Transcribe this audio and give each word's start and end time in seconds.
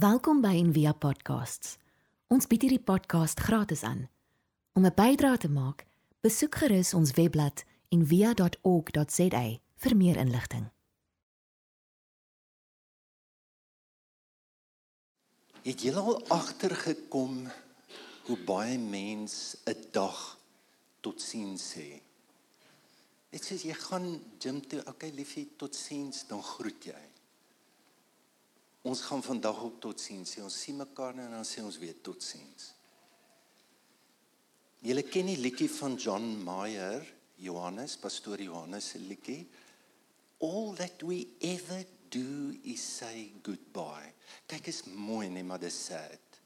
Welkom 0.00 0.38
by 0.40 0.54
Envia 0.56 0.94
Podcasts. 0.96 1.74
Ons 2.32 2.46
bied 2.48 2.62
hierdie 2.64 2.80
podcast 2.80 3.40
gratis 3.44 3.82
aan. 3.84 4.06
Om 4.72 4.86
'n 4.86 4.94
bydrae 4.96 5.36
te 5.36 5.48
maak, 5.48 5.84
besoek 6.24 6.54
gerus 6.54 6.94
ons 6.94 7.10
webblad 7.18 7.64
en 7.88 8.06
via.org.za 8.06 9.44
vir 9.82 9.96
meer 9.96 10.16
inligting. 10.16 10.70
Het 15.68 15.82
jy 15.82 15.92
al 15.92 16.24
agtergekom 16.28 17.50
hoe 18.24 18.38
baie 18.46 18.78
mens 18.78 19.56
'n 19.66 19.84
dag 19.92 20.38
tot 21.00 21.20
sien 21.20 21.58
sê? 21.58 22.00
Dit 23.30 23.44
sê 23.44 23.54
jy 23.68 23.74
gaan 23.74 24.22
gym 24.38 24.66
toe, 24.68 24.80
okay 24.86 25.10
liefie, 25.10 25.48
tot 25.56 25.74
sins, 25.74 26.26
dan 26.26 26.42
groet 26.42 26.84
jy. 26.84 27.09
Ons 28.82 29.02
gaan 29.04 29.22
vandag 29.22 29.58
ook 29.60 29.80
tot 29.80 30.00
sins 30.00 30.36
sê. 30.36 30.42
Ons 30.44 30.56
sien 30.64 30.78
mekaar 30.80 31.18
en 31.18 31.34
dan 31.36 31.44
sê 31.44 31.64
ons 31.64 31.78
weer 31.80 31.98
tot 32.00 32.22
sins. 32.24 32.70
Julle 34.80 35.04
ken 35.04 35.28
die 35.28 35.36
liedjie 35.36 35.68
van 35.74 35.98
John 36.00 36.38
Mayer, 36.40 37.04
Johannes, 37.40 37.98
pastoor 38.00 38.40
Johannes 38.40 38.92
se 38.94 39.00
liedjie. 39.02 39.42
All 40.40 40.72
that 40.78 41.04
we 41.04 41.26
ever 41.44 41.84
do 42.08 42.54
is 42.64 42.80
say 42.80 43.28
goodbye. 43.44 44.14
Kyk 44.48 44.70
is 44.72 44.82
mooi 44.88 45.28
nee, 45.28 45.44
maar 45.44 45.60
dis 45.60 45.76
sad. 45.90 46.40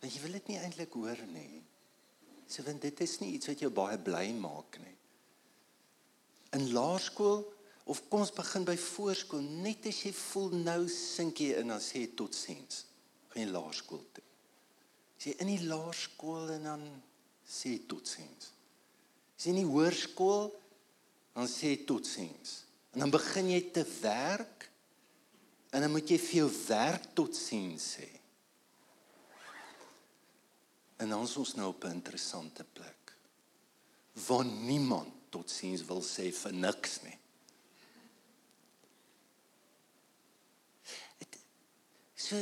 Want 0.00 0.14
jy 0.14 0.22
wil 0.24 0.38
dit 0.38 0.48
nie 0.48 0.58
eintlik 0.62 0.96
hoor 0.96 1.20
nie. 1.34 1.60
So 2.48 2.64
want 2.66 2.80
dit 2.82 3.04
is 3.04 3.18
nie 3.20 3.34
iets 3.36 3.52
wat 3.52 3.60
jou 3.60 3.70
baie 3.74 4.00
bly 4.00 4.30
maak 4.40 4.80
nie. 4.80 4.96
In 6.56 6.70
laerskool 6.72 7.44
of 7.90 8.02
kom 8.08 8.22
ons 8.22 8.32
begin 8.34 8.64
by 8.68 8.76
voorskool, 8.78 9.42
net 9.64 9.88
as 9.90 10.04
jy 10.04 10.12
voel 10.14 10.54
nou 10.62 10.80
sink 10.92 11.42
jy 11.42 11.56
in 11.58 11.72
dan 11.72 11.82
sê 11.82 12.04
jy 12.04 12.12
totsiens. 12.18 12.84
Gaan 13.32 13.42
jy 13.44 13.50
laerskool 13.50 14.04
toe. 14.14 14.26
As 15.18 15.26
jy 15.26 15.34
in 15.42 15.50
die 15.50 15.66
laerskool 15.66 16.54
en 16.54 16.68
dan 16.70 16.86
sê 17.42 17.74
jy 17.74 17.82
totsiens. 17.90 18.52
As 19.34 19.46
jy 19.46 19.54
in 19.56 19.62
die 19.62 19.70
hoërskool 19.70 20.48
dan 21.34 21.50
sê 21.50 21.74
jy 21.74 21.82
totsiens. 21.88 22.56
En 22.94 23.04
dan 23.04 23.12
begin 23.14 23.52
jy 23.52 23.60
te 23.74 23.84
werk 24.00 24.66
en 25.70 25.84
dan 25.84 25.92
moet 25.92 26.10
jy 26.10 26.18
vir 26.18 26.40
jou 26.42 26.48
werk 26.66 27.12
totsiens 27.18 27.92
sê. 27.96 28.08
En 31.00 31.08
dan 31.08 31.24
is 31.24 31.36
ons 31.40 31.54
nou 31.56 31.68
op 31.70 31.84
'n 31.84 31.96
interessante 32.00 32.64
plek 32.64 33.14
waar 34.26 34.44
niemand 34.44 35.12
totsiens 35.28 35.84
wil 35.84 36.02
sê 36.02 36.28
vir 36.34 36.52
niks 36.52 37.02
nie. 37.02 37.18
Het, 41.18 41.38
so 42.30 42.40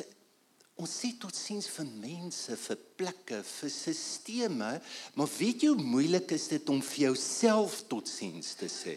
ons 0.79 0.95
sê 0.95 1.11
totsiens 1.19 1.67
vir 1.75 1.87
mense, 1.99 2.55
vir 2.55 2.81
plekke, 3.01 3.41
vir 3.43 3.71
sisteme, 3.75 4.71
maar 5.19 5.31
weet 5.35 5.65
jy 5.65 5.73
hoe 5.73 5.87
moeilik 5.95 6.31
is 6.37 6.47
dit 6.53 6.71
om 6.71 6.79
vir 6.93 7.09
jouself 7.09 7.81
totsiens 7.91 8.53
te 8.61 8.69
sê? 8.71 8.95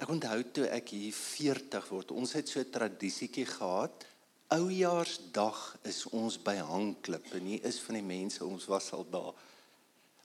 Ek 0.00 0.12
onthou 0.12 0.40
toe 0.56 0.66
ek 0.72 0.92
hier 0.92 1.12
40 1.16 1.90
word, 1.92 2.16
ons 2.16 2.32
het 2.36 2.48
so 2.48 2.60
'n 2.60 2.72
tradisietjie 2.72 3.46
gehad. 3.48 4.06
Oujaarsdag 4.48 5.60
is 5.84 6.06
ons 6.12 6.36
by 6.38 6.56
Hangklip 6.56 7.32
en 7.34 7.44
hier 7.44 7.64
is 7.64 7.80
van 7.80 7.94
die 7.94 8.08
mense, 8.08 8.44
ons 8.44 8.66
was 8.66 8.92
al 8.92 9.06
daar. 9.10 9.34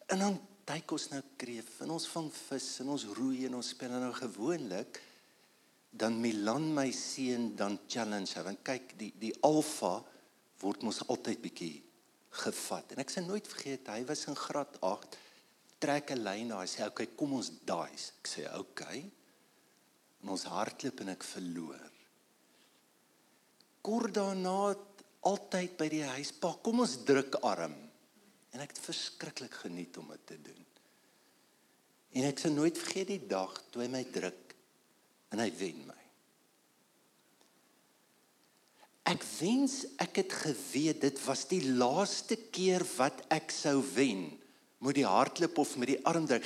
En 0.08 0.20
dan 0.20 0.40
duik 0.66 0.92
ons 0.92 1.10
nou 1.10 1.22
kreef 1.38 1.82
en 1.82 1.90
ons 1.90 2.08
vang 2.08 2.30
vis 2.34 2.80
en 2.80 2.90
ons 2.90 3.06
roei 3.18 3.46
en 3.46 3.56
ons 3.56 3.70
speel 3.70 3.90
nou 3.90 4.14
gewoonlik 4.14 5.02
dan 5.92 6.18
Milan 6.22 6.72
my 6.74 6.90
seun 6.96 7.52
dan 7.60 7.78
challenge 7.88 8.38
hy 8.38 8.44
want 8.48 8.64
kyk 8.64 8.96
die 9.00 9.12
die 9.20 9.34
alfa 9.44 10.00
word 10.62 10.86
mos 10.88 11.02
altyd 11.12 11.42
bietjie 11.44 11.82
gevat. 12.44 12.94
En 12.94 13.02
ek 13.04 13.12
sê 13.12 13.24
nooit 13.26 13.48
vergeet 13.48 13.90
hy 13.92 14.04
was 14.08 14.24
in 14.32 14.38
graad 14.40 14.78
8 14.88 15.18
trek 15.84 16.14
'n 16.16 16.24
lyn 16.24 16.54
daar 16.54 16.64
hy 16.64 16.70
sê 16.70 16.86
okay 16.88 17.10
kom 17.18 17.34
ons 17.40 17.52
daai 17.66 17.92
ek 17.92 18.28
sê 18.30 18.46
okay 18.56 19.04
en 20.22 20.30
ons 20.36 20.48
hardloop 20.54 21.02
en 21.02 21.14
ek 21.16 21.24
verloor. 21.26 21.92
Kort 23.82 24.14
daarna 24.14 24.76
altyd 25.26 25.78
by 25.78 25.88
die 25.90 26.06
huis 26.06 26.32
pa 26.32 26.54
kom 26.64 26.84
ons 26.86 27.00
druk 27.06 27.40
arm. 27.42 27.74
En 28.52 28.60
ek 28.60 28.76
het 28.76 28.84
verskriklik 28.84 29.54
geniet 29.64 29.98
om 29.98 30.10
dit 30.12 30.26
te 30.28 30.38
doen. 30.38 30.66
En 32.20 32.28
ek 32.28 32.40
sal 32.40 32.54
nooit 32.54 32.78
vergeet 32.78 33.08
die 33.08 33.28
dag 33.28 33.54
toe 33.72 33.84
hy 33.84 33.90
my 33.92 34.04
druk 34.12 34.51
en 35.32 35.40
hy 35.40 35.50
wen 35.58 35.82
my. 35.88 35.98
Ek 39.12 39.24
wens 39.40 39.82
ek 40.00 40.22
het 40.22 40.36
geweet 40.44 41.02
dit 41.04 41.24
was 41.26 41.48
die 41.50 41.64
laaste 41.74 42.38
keer 42.54 42.86
wat 42.98 43.24
ek 43.34 43.52
sou 43.54 43.80
wen 43.96 44.28
met 44.82 44.98
die 44.98 45.08
hardloop 45.08 45.58
of 45.64 45.74
met 45.82 45.94
die 45.94 46.02
armdruk. 46.08 46.46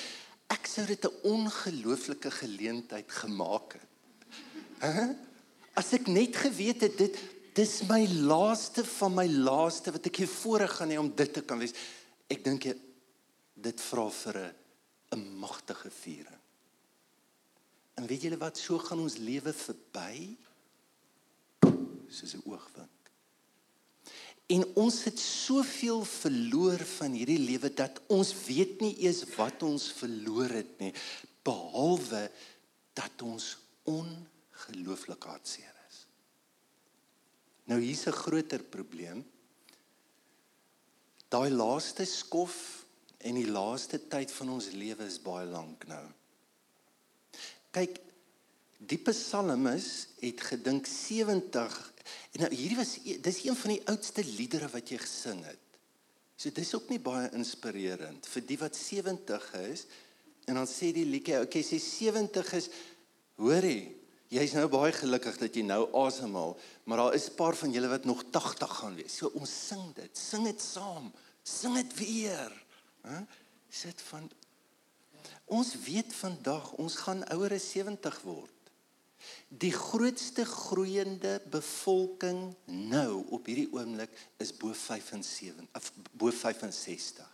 Ek 0.51 0.68
sou 0.69 0.85
dit 0.85 1.06
'n 1.06 1.19
ongelooflike 1.24 2.31
geleentheid 2.31 3.12
gemaak 3.12 3.74
het. 3.74 3.90
Hæ? 4.79 5.16
As 5.75 5.94
ek 5.94 6.07
net 6.07 6.35
geweet 6.35 6.81
het 6.81 6.97
dit 6.97 7.18
dis 7.56 7.81
my 7.88 8.06
laaste 8.07 8.84
van 8.84 9.16
my 9.16 9.28
laaste 9.28 9.91
wat 9.91 10.06
ek 10.06 10.16
hier 10.16 10.28
voorre 10.28 10.68
gaan 10.68 10.91
hê 10.91 10.97
om 11.00 11.12
dit 11.16 11.34
te 11.34 11.41
kan 11.41 11.59
wees. 11.59 11.74
Ek 12.28 12.44
dink 12.44 12.68
dit 13.56 13.81
vra 13.81 14.09
vir 14.09 14.38
'n 14.38 14.53
'n 15.16 15.40
magtige 15.40 15.90
viering. 15.90 16.44
En 17.95 18.07
weet 18.07 18.28
julle 18.28 18.38
wat 18.38 18.59
so 18.59 18.79
gaan 18.79 19.00
ons 19.03 19.17
lewe 19.17 19.53
verby? 19.53 20.35
Soos 22.07 22.35
'n 22.35 22.44
oogwink. 22.45 22.89
En 24.47 24.66
ons 24.75 25.03
het 25.03 25.19
soveel 25.19 26.03
verloor 26.06 26.79
van 26.79 27.11
hierdie 27.11 27.39
lewe 27.39 27.73
dat 27.73 28.01
ons 28.07 28.33
weet 28.45 28.81
nie 28.81 28.95
eers 29.01 29.23
wat 29.35 29.63
ons 29.63 29.91
verloor 29.91 30.50
het 30.50 30.79
nie 30.79 30.94
behalwe 31.41 32.31
dat 32.94 33.22
ons 33.22 33.57
ongelooflik 33.83 35.23
hartseer 35.23 35.75
Nou 37.66 37.79
hier's 37.81 38.06
'n 38.06 38.12
groter 38.12 38.63
probleem. 38.63 39.25
Daai 41.29 41.50
laaste 41.50 42.06
skof 42.06 42.85
en 43.17 43.35
die 43.35 43.50
laaste 43.50 44.07
tyd 44.07 44.31
van 44.31 44.50
ons 44.50 44.69
lewe 44.69 45.06
is 45.06 45.22
baie 45.22 45.45
lank 45.45 45.88
nou. 45.88 46.06
Kyk, 47.75 48.00
die 48.80 49.00
psalmis 49.03 49.90
het 50.22 50.41
gedink 50.50 50.88
70 50.88 51.75
en 52.36 52.44
nou 52.46 52.52
hierdie 52.53 52.78
was 52.78 52.96
e, 53.03 53.18
dis 53.24 53.41
een 53.44 53.58
van 53.58 53.74
die 53.74 53.84
oudste 53.91 54.24
liedere 54.28 54.69
wat 54.72 54.91
jy 54.91 55.00
gesing 55.02 55.41
het. 55.47 55.62
So 56.38 56.52
dis 56.53 56.74
ook 56.75 56.90
nie 56.91 57.00
baie 57.00 57.31
inspirerend 57.36 58.28
vir 58.30 58.47
die 58.47 58.59
wat 58.62 58.78
70 58.78 59.52
is 59.66 59.86
en 60.46 60.59
dan 60.59 60.68
sê 60.69 60.91
die 60.94 61.08
liedjie, 61.08 61.40
okay, 61.41 61.63
sê 61.66 61.80
70 61.81 62.52
is 62.59 62.69
hoorie, 63.41 63.96
Jy's 64.34 64.56
nou 64.57 64.66
baie 64.74 64.90
gelukkig 64.96 65.36
dat 65.38 65.53
jy 65.53 65.62
nou 65.68 65.84
asemhaal, 66.02 66.56
maar 66.90 66.97
daar 66.97 67.13
is 67.13 67.30
'n 67.30 67.36
paar 67.36 67.56
van 67.56 67.72
julle 67.72 67.88
wat 67.88 68.06
nog 68.06 68.24
80 68.31 68.72
gaan 68.80 68.96
wees. 68.96 69.18
So 69.18 69.30
ons 69.34 69.68
sing 69.68 69.94
dit. 69.94 70.18
Sing 70.18 70.44
dit 70.44 70.62
saam. 70.62 71.13
Sing 71.44 71.75
dit 71.75 71.94
weer. 71.94 72.52
Hæ? 73.02 73.25
Sit 73.69 74.02
van 74.02 74.31
Ons 75.45 75.75
weet 75.85 76.13
vandag 76.17 76.72
ons 76.81 76.95
gaan 77.06 77.22
ouer 77.35 77.53
as 77.57 77.67
70 77.72 78.22
word. 78.25 78.51
Die 79.50 79.72
grootste 79.73 80.45
groeiende 80.45 81.38
bevolking 81.50 82.56
nou 82.66 83.23
op 83.33 83.45
hierdie 83.50 83.69
oomblik 83.73 84.11
is 84.41 84.51
bo 84.57 84.73
75 84.73 85.69
of 85.78 85.91
bo 86.11 86.33
65. 86.33 87.29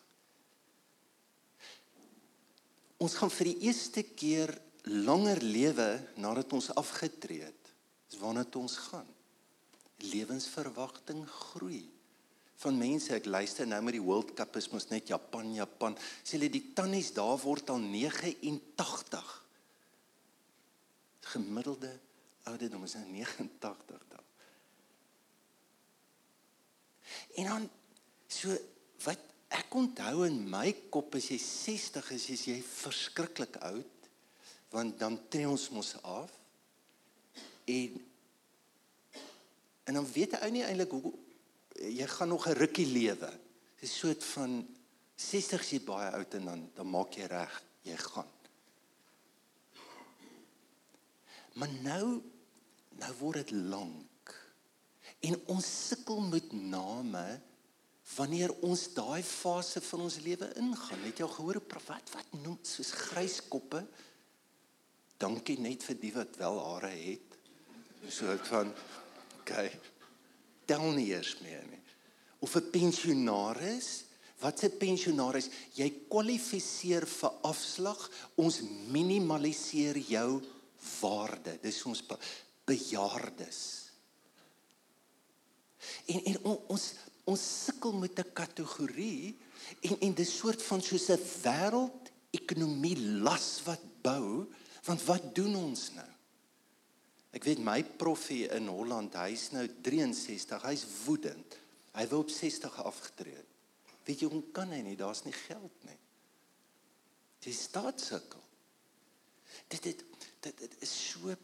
Ons 3.01 3.15
gaan 3.17 3.31
vir 3.33 3.49
die 3.49 3.71
eerste 3.71 4.03
keer 4.03 4.53
langer 4.85 5.41
lewe 5.41 5.89
nadat 6.21 6.53
ons 6.53 6.69
afgetree 6.77 7.47
het. 7.47 7.73
Dis 8.11 8.19
waarna 8.21 8.43
toe 8.45 8.61
ons 8.67 8.77
gaan. 8.89 9.07
Lewensverwagting 10.11 11.23
groei. 11.29 11.85
Van 12.61 12.77
mense 12.77 13.15
ek 13.15 13.25
luister 13.25 13.65
nou 13.65 13.79
met 13.81 13.97
die 13.97 14.03
World 14.03 14.35
Cup 14.37 14.57
is 14.59 14.69
mos 14.69 14.89
net 14.91 15.09
Japan, 15.09 15.49
Japan. 15.55 15.97
Sê 16.21 16.37
hulle 16.37 16.51
die 16.53 16.67
tannies 16.77 17.09
daar 17.15 17.39
word 17.41 17.71
al 17.73 17.81
89. 17.81 19.31
Gemiddelde 21.31 21.95
ouderdom 22.49 22.85
is 22.85 22.97
nou 22.99 23.05
89 23.17 24.05
daar. 24.11 24.27
En 27.35 27.45
dan 27.45 27.69
so 28.31 28.53
wat 29.05 29.19
ek 29.51 29.73
onthou 29.75 30.25
in 30.27 30.37
my 30.49 30.69
kop 30.93 31.15
as 31.17 31.31
jy 31.31 31.39
60 31.41 32.11
is, 32.15 32.27
is 32.35 32.45
jy 32.47 32.59
verskriklik 32.63 33.57
oud 33.67 33.97
want 34.71 34.95
dan 35.01 35.17
tree 35.27 35.49
ons 35.49 35.67
mos 35.75 35.95
af 36.07 36.31
en 37.67 37.97
en 39.89 39.97
dan 39.97 40.07
weet 40.13 40.37
jy 40.37 40.39
ou 40.45 40.51
nie 40.53 40.63
eintlik 40.63 40.93
hoe 40.95 41.11
jy 41.75 42.07
gaan 42.07 42.27
nog 42.27 42.47
'n 42.47 42.57
rukkie 42.57 42.85
lewe. 42.87 43.31
Dit 43.79 43.89
is 43.89 43.97
soort 43.97 44.23
van 44.23 44.67
60 45.15 45.69
jy 45.69 45.81
baie 45.81 46.11
oud 46.11 46.33
en 46.33 46.45
dan 46.45 46.71
dan 46.75 46.89
maak 46.89 47.13
jy 47.13 47.25
reg, 47.25 47.63
jy 47.81 47.97
gaan. 47.97 48.31
Maar 51.53 51.71
nou 51.83 52.21
nou 53.01 53.13
word 53.19 53.35
dit 53.35 53.51
lank. 53.51 54.35
En 55.19 55.37
ons 55.45 55.87
sukkel 55.87 56.21
met 56.21 56.51
name 56.51 57.41
wanneer 58.15 58.53
ons 58.65 58.93
daai 58.93 59.23
fase 59.23 59.81
van 59.81 60.01
ons 60.07 60.19
lewe 60.25 60.49
ingaan. 60.59 61.03
Het 61.05 61.21
jy 61.21 61.27
al 61.27 61.35
gehoor 61.35 61.61
wat 61.87 62.13
wat 62.13 62.33
noem 62.43 62.59
soos 62.61 62.91
gryskoppe? 62.91 63.85
Dankie 65.17 65.59
net 65.59 65.83
vir 65.83 65.99
die 66.01 66.13
wat 66.13 66.37
wel 66.41 66.59
hare 66.65 66.89
het. 66.89 67.37
So 68.09 68.31
ek 68.33 68.45
van 68.49 68.73
okay. 69.39 69.69
Tel 70.71 70.87
nie 70.95 71.09
eers 71.11 71.35
meer 71.43 71.67
nie. 71.67 71.83
Of 72.39 72.55
'n 72.55 72.71
pensionaris 72.71 73.91
Wat 74.41 74.57
se 74.57 74.71
pensionaris, 74.73 75.51
jy 75.77 75.87
kwalifiseer 76.09 77.05
vir 77.05 77.35
afslag. 77.45 77.99
Ons 78.41 78.61
minimaliseer 78.89 79.99
jou 80.09 80.41
waarde. 80.97 81.57
Dis 81.61 81.77
ons 81.85 82.01
bejaardes. 82.65 83.61
En 86.13 86.27
en 86.33 86.43
ons 86.73 86.89
ons 87.31 87.41
sukkel 87.65 87.93
met 87.93 88.17
'n 88.19 88.33
kategorie 88.33 89.37
en 89.81 89.99
en 89.99 90.13
dis 90.13 90.37
soort 90.37 90.61
van 90.61 90.81
soos 90.81 91.09
'n 91.09 91.21
wêreld 91.43 92.09
ekonomie 92.31 92.97
las 92.97 93.61
wat 93.63 93.83
bou, 94.01 94.47
want 94.83 95.03
wat 95.03 95.35
doen 95.35 95.55
ons 95.55 95.91
nou? 95.93 96.10
Ek 97.31 97.45
weet 97.47 97.61
my 97.63 97.79
proffie 97.83 98.49
in 98.51 98.67
Holland, 98.67 99.15
hy's 99.15 99.49
nou 99.55 99.63
63, 99.83 100.65
hy's 100.67 100.83
woedend. 101.05 101.57
Hy 101.95 102.05
wou 102.11 102.21
op 102.25 102.31
60 102.31 102.75
afgetree 102.83 103.35
het. 103.35 103.47
Weet 104.07 104.23
jy 104.23 104.31
hoe 104.31 104.43
kan 104.55 104.71
hy 104.73 104.81
nie? 104.83 104.97
Daar's 104.99 105.23
nie 105.23 105.35
geld 105.35 105.85
nie. 105.87 105.97
Dis 107.41 107.63
staatsukkel. 107.69 108.43
Dit 109.71 109.87
dit 109.87 110.03
dit, 110.41 110.57
dit 110.57 110.75
is 110.81 110.91
so 111.11 111.35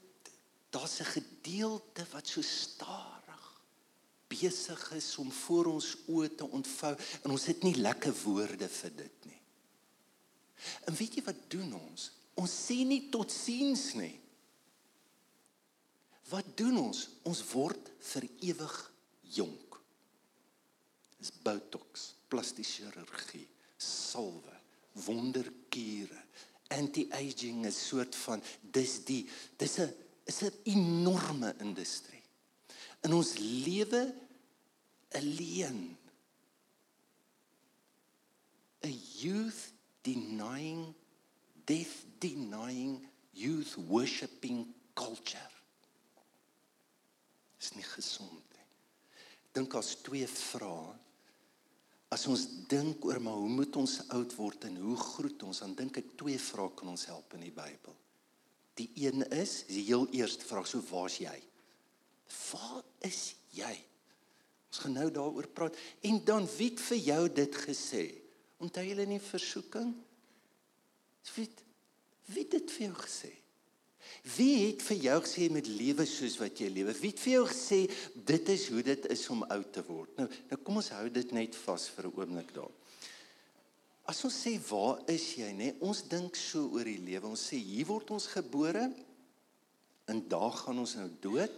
daar's 0.74 1.00
'n 1.00 1.12
gedeelte 1.14 2.06
wat 2.12 2.28
so 2.28 2.42
stadig 2.42 3.62
besig 4.28 4.92
is 4.92 5.18
om 5.18 5.32
voor 5.32 5.66
ons 5.66 5.96
oë 6.08 6.36
te 6.36 6.48
ontvou 6.48 6.96
en 7.24 7.32
ons 7.32 7.46
het 7.46 7.64
nie 7.64 7.76
lekker 7.76 8.14
woorde 8.24 8.68
vir 8.70 8.96
dit 8.96 9.26
nie. 9.26 9.42
En 10.86 10.96
weet 10.96 11.16
jy 11.16 11.24
wat 11.24 11.42
doen 11.48 11.74
ons? 11.74 12.12
Ons 12.34 12.54
sê 12.68 12.84
nie 12.86 13.10
tot 13.10 13.32
siens 13.32 13.94
nie. 13.94 14.20
Wat 16.30 16.48
doen 16.60 16.78
ons? 16.78 17.08
Ons 17.24 17.42
word 17.54 17.92
vir 18.12 18.28
ewig 18.52 18.78
jonk. 19.38 19.80
Dis 21.18 21.32
botox 21.44 22.12
plastiese 22.28 22.84
chirurgie, 22.84 23.48
salwe, 23.80 24.54
wonderkure, 25.06 26.20
anti-aging 26.76 27.66
is 27.70 27.80
soort 27.88 28.16
van 28.26 28.42
dis 28.62 28.98
die 29.08 29.24
dis 29.58 29.78
'n 29.80 29.94
is 30.26 30.42
'n 30.44 30.54
enorme 30.64 31.56
industrie. 31.60 32.24
In 33.04 33.14
ons 33.14 33.38
lewe 33.38 34.14
alleen 35.12 35.98
'n 38.84 39.00
youth 39.22 39.72
denying 40.02 40.94
death 41.66 42.06
denying 42.20 43.08
youth 43.32 43.76
worshipping 43.88 44.74
culture. 44.94 45.57
Is 47.68 47.76
nie 47.76 47.88
gesond 47.88 48.56
nie. 48.56 48.66
Dink 49.58 49.76
as 49.76 49.98
twee 50.06 50.28
vrae 50.30 50.96
As 52.14 52.24
ons 52.32 52.46
dink 52.72 53.04
oor 53.04 53.20
maar 53.20 53.36
hoe 53.36 53.52
moet 53.52 53.76
ons 53.80 53.98
oud 54.16 54.34
word 54.38 54.68
en 54.70 54.78
hoe 54.80 54.96
groet 54.96 55.44
ons, 55.44 55.60
dan 55.60 55.74
dink 55.76 55.98
ek 56.00 56.14
twee 56.20 56.40
vrae 56.40 56.72
kan 56.80 56.94
ons 56.94 57.04
help 57.10 57.36
in 57.36 57.44
die 57.44 57.52
Bybel. 57.52 57.96
Die 58.80 58.88
een 59.02 59.26
is, 59.36 59.66
die 59.68 59.84
heel 59.90 60.06
eerste 60.16 60.48
vraag, 60.48 60.70
so 60.70 60.80
waar's 60.88 61.18
jy? 61.20 61.36
Waar 62.52 62.86
is 63.08 63.36
jy? 63.58 63.74
Ons 64.72 64.82
gaan 64.84 64.96
nou 64.96 65.08
daaroor 65.12 65.50
praat. 65.52 65.76
En 66.08 66.22
dan 66.24 66.48
wie 66.56 66.70
het 66.72 66.84
vir 66.88 67.02
jou 67.02 67.22
dit 67.42 67.60
gesê? 67.66 68.06
Onthou 68.64 68.86
in 68.88 69.16
die 69.18 69.24
versoeking? 69.24 69.92
Wie 71.36 71.50
wie 72.28 72.44
het 72.44 72.58
dit 72.58 72.72
vir 72.76 72.90
jou 72.90 72.96
gesê? 73.00 73.32
Wie 74.36 74.68
het 74.68 74.82
vir 74.84 74.98
jou 75.06 75.18
gesê 75.24 75.46
jy 75.46 75.54
moet 75.56 75.70
lewe 75.72 76.06
soos 76.10 76.36
wat 76.42 76.60
jy 76.60 76.68
lewe? 76.74 76.96
Wie 77.00 77.12
het 77.14 77.22
vir 77.22 77.34
jou 77.38 77.46
gesê 77.48 77.80
dit 78.28 78.50
is 78.54 78.66
hoe 78.74 78.84
dit 78.84 79.06
is 79.14 79.24
om 79.34 79.46
oud 79.48 79.70
te 79.74 79.84
word? 79.88 80.12
Nou, 80.20 80.28
nou 80.50 80.60
kom 80.64 80.82
ons 80.82 80.90
hou 80.98 81.06
dit 81.14 81.32
net 81.38 81.56
vas 81.64 81.88
vir 81.96 82.08
'n 82.08 82.14
oomblik 82.18 82.54
daar. 82.56 82.74
As 84.08 84.24
ons 84.24 84.36
sê 84.44 84.58
waar 84.70 85.02
is 85.08 85.36
jy, 85.36 85.52
nê? 85.52 85.76
Ons 85.82 86.02
dink 86.08 86.36
so 86.36 86.70
oor 86.72 86.84
die 86.84 86.98
lewe. 86.98 87.28
Ons 87.28 87.52
sê 87.52 87.58
hier 87.60 87.86
word 87.86 88.12
ons 88.12 88.28
gebore 88.28 88.94
en 90.08 90.28
daar 90.30 90.52
gaan 90.52 90.80
ons 90.80 90.96
nou 90.96 91.10
dood. 91.22 91.58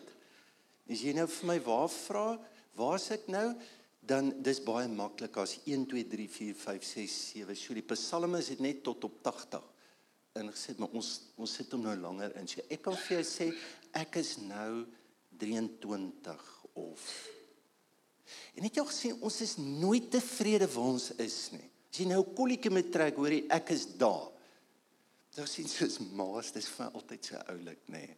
As 0.89 1.01
jy 1.01 1.13
nou 1.13 1.27
vir 1.27 1.47
my 1.47 1.59
waar 1.59 1.89
vra, 1.89 2.39
waar's 2.75 3.11
ek 3.11 3.27
nou? 3.27 3.55
Dan 4.01 4.41
dis 4.41 4.59
baie 4.59 4.87
maklik 4.87 5.37
as 5.37 5.59
1 5.65 5.85
2 5.85 6.03
3 6.09 6.27
4 6.27 6.55
5 6.55 6.83
6 6.83 7.17
7. 7.33 7.55
So 7.55 7.73
die 7.73 7.85
psalme 7.85 8.39
is 8.39 8.49
net 8.59 8.83
tot 8.83 9.03
op 9.03 9.23
80 9.23 9.61
ingesit, 10.37 10.77
maar 10.79 10.93
ons 10.93 11.09
ons 11.37 11.57
sit 11.59 11.71
hom 11.73 11.83
nou 11.87 11.95
langer 11.95 12.35
in. 12.39 12.47
So 12.47 12.61
ek 12.69 12.83
kan 12.85 12.95
vir 12.95 13.19
jou 13.19 13.25
sê 13.27 13.49
ek 13.97 14.21
is 14.21 14.37
nou 14.43 14.85
23 15.39 16.47
of 16.75 17.09
En 18.57 18.65
het 18.65 18.75
jy 18.75 18.83
al 18.83 18.89
gesien 18.89 19.21
ons 19.25 19.37
is 19.41 19.55
nooit 19.57 20.09
tevrede 20.11 20.67
waar 20.69 20.93
ons 20.93 21.09
is 21.21 21.37
nie. 21.55 21.65
As 21.89 22.01
jy 22.01 22.05
nou 22.09 22.21
'n 22.21 22.35
kolletjie 22.35 22.71
met 22.71 22.91
trek, 22.91 23.15
hoor 23.15 23.31
jy 23.31 23.45
ek 23.49 23.71
is 23.71 23.85
daar. 23.97 24.31
Dan 25.35 25.47
sien 25.47 25.67
soos 25.67 25.99
maas, 25.99 26.51
dis 26.51 26.67
vir 26.67 26.91
altyd 26.93 27.25
so 27.25 27.35
oulik, 27.49 27.87
nê. 27.87 28.07
Nee. 28.07 28.17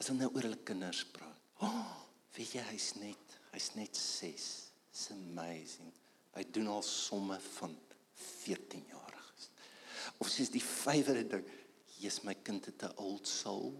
As 0.00 0.08
hulle 0.08 0.18
nou 0.18 0.30
oor 0.34 0.42
hulle 0.42 0.64
kinders 0.64 1.04
praat. 1.04 1.38
Oh, 1.60 1.96
weet 2.36 2.54
jy 2.54 2.62
hy's 2.72 2.94
net, 2.96 3.38
hy's 3.52 3.74
net 3.74 3.96
6. 3.96 4.72
It's 4.90 5.10
amazing. 5.10 5.92
Hy 6.34 6.44
doen 6.50 6.66
al 6.66 6.82
somme 6.82 7.38
van 7.58 7.76
14 8.14 8.84
jaar 8.88 9.11
of 10.22 10.30
soos 10.30 10.52
die 10.54 10.62
vyfde 10.62 11.24
ding, 11.26 11.46
Jesus 11.98 12.22
my 12.26 12.34
kind 12.46 12.66
het 12.66 12.82
'n 12.86 12.94
old 12.96 13.26
soul. 13.26 13.74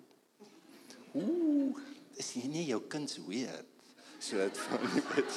Ooh, 1.14 1.78
is 2.16 2.34
jy 2.34 2.46
nie 2.48 2.66
jou 2.66 2.80
kind 2.88 3.10
se 3.10 3.22
weer? 3.26 3.64
So 4.18 4.36
dit 4.36 4.58
van 4.66 4.80
dit 5.16 5.30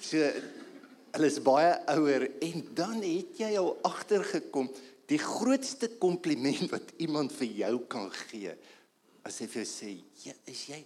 so. 0.00 0.32
Hulle 1.16 1.26
is 1.32 1.40
baie 1.40 1.72
ouer 1.96 2.28
en 2.44 2.64
dan 2.76 3.00
het 3.02 3.38
jy 3.40 3.56
al 3.56 3.72
agtergekom 3.88 4.68
die 5.08 5.18
grootste 5.18 5.88
kompliment 5.98 6.70
wat 6.70 6.92
iemand 7.00 7.32
vir 7.32 7.48
jou 7.64 7.74
kan 7.88 8.10
gee 8.28 8.52
as 9.26 9.38
hy 9.40 9.46
vir 9.46 9.64
jou 9.64 9.70
sê, 9.70 9.90
"Ja, 10.24 10.32
is 10.44 10.66
jy 10.66 10.84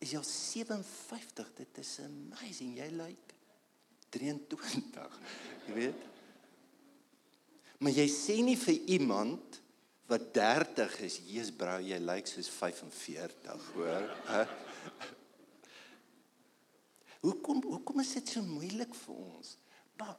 is 0.00 0.10
jy 0.12 0.22
57? 0.22 1.54
Dit 1.54 1.78
is 1.78 2.00
amazing. 2.00 2.76
Jy 2.76 2.90
lyk 2.90 3.06
like 3.06 3.34
23." 4.10 5.20
Jy 5.66 5.74
weet? 5.74 6.15
Maar 7.78 7.92
jy 7.92 8.06
sê 8.08 8.38
nie 8.44 8.56
vir 8.56 8.78
iemand 8.96 9.60
wat 10.08 10.30
30 10.34 11.00
is, 11.04 11.18
Jesus 11.26 11.52
brou, 11.56 11.76
jy 11.82 11.98
lyk 12.00 12.28
soos 12.30 12.48
45, 12.52 13.66
hoor? 13.74 14.06
hoekom 17.26 17.62
hoekom 17.66 18.00
is 18.04 18.14
dit 18.20 18.36
so 18.36 18.44
moeilik 18.46 18.94
vir 18.94 19.18
ons? 19.18 19.56
Maar 19.98 20.14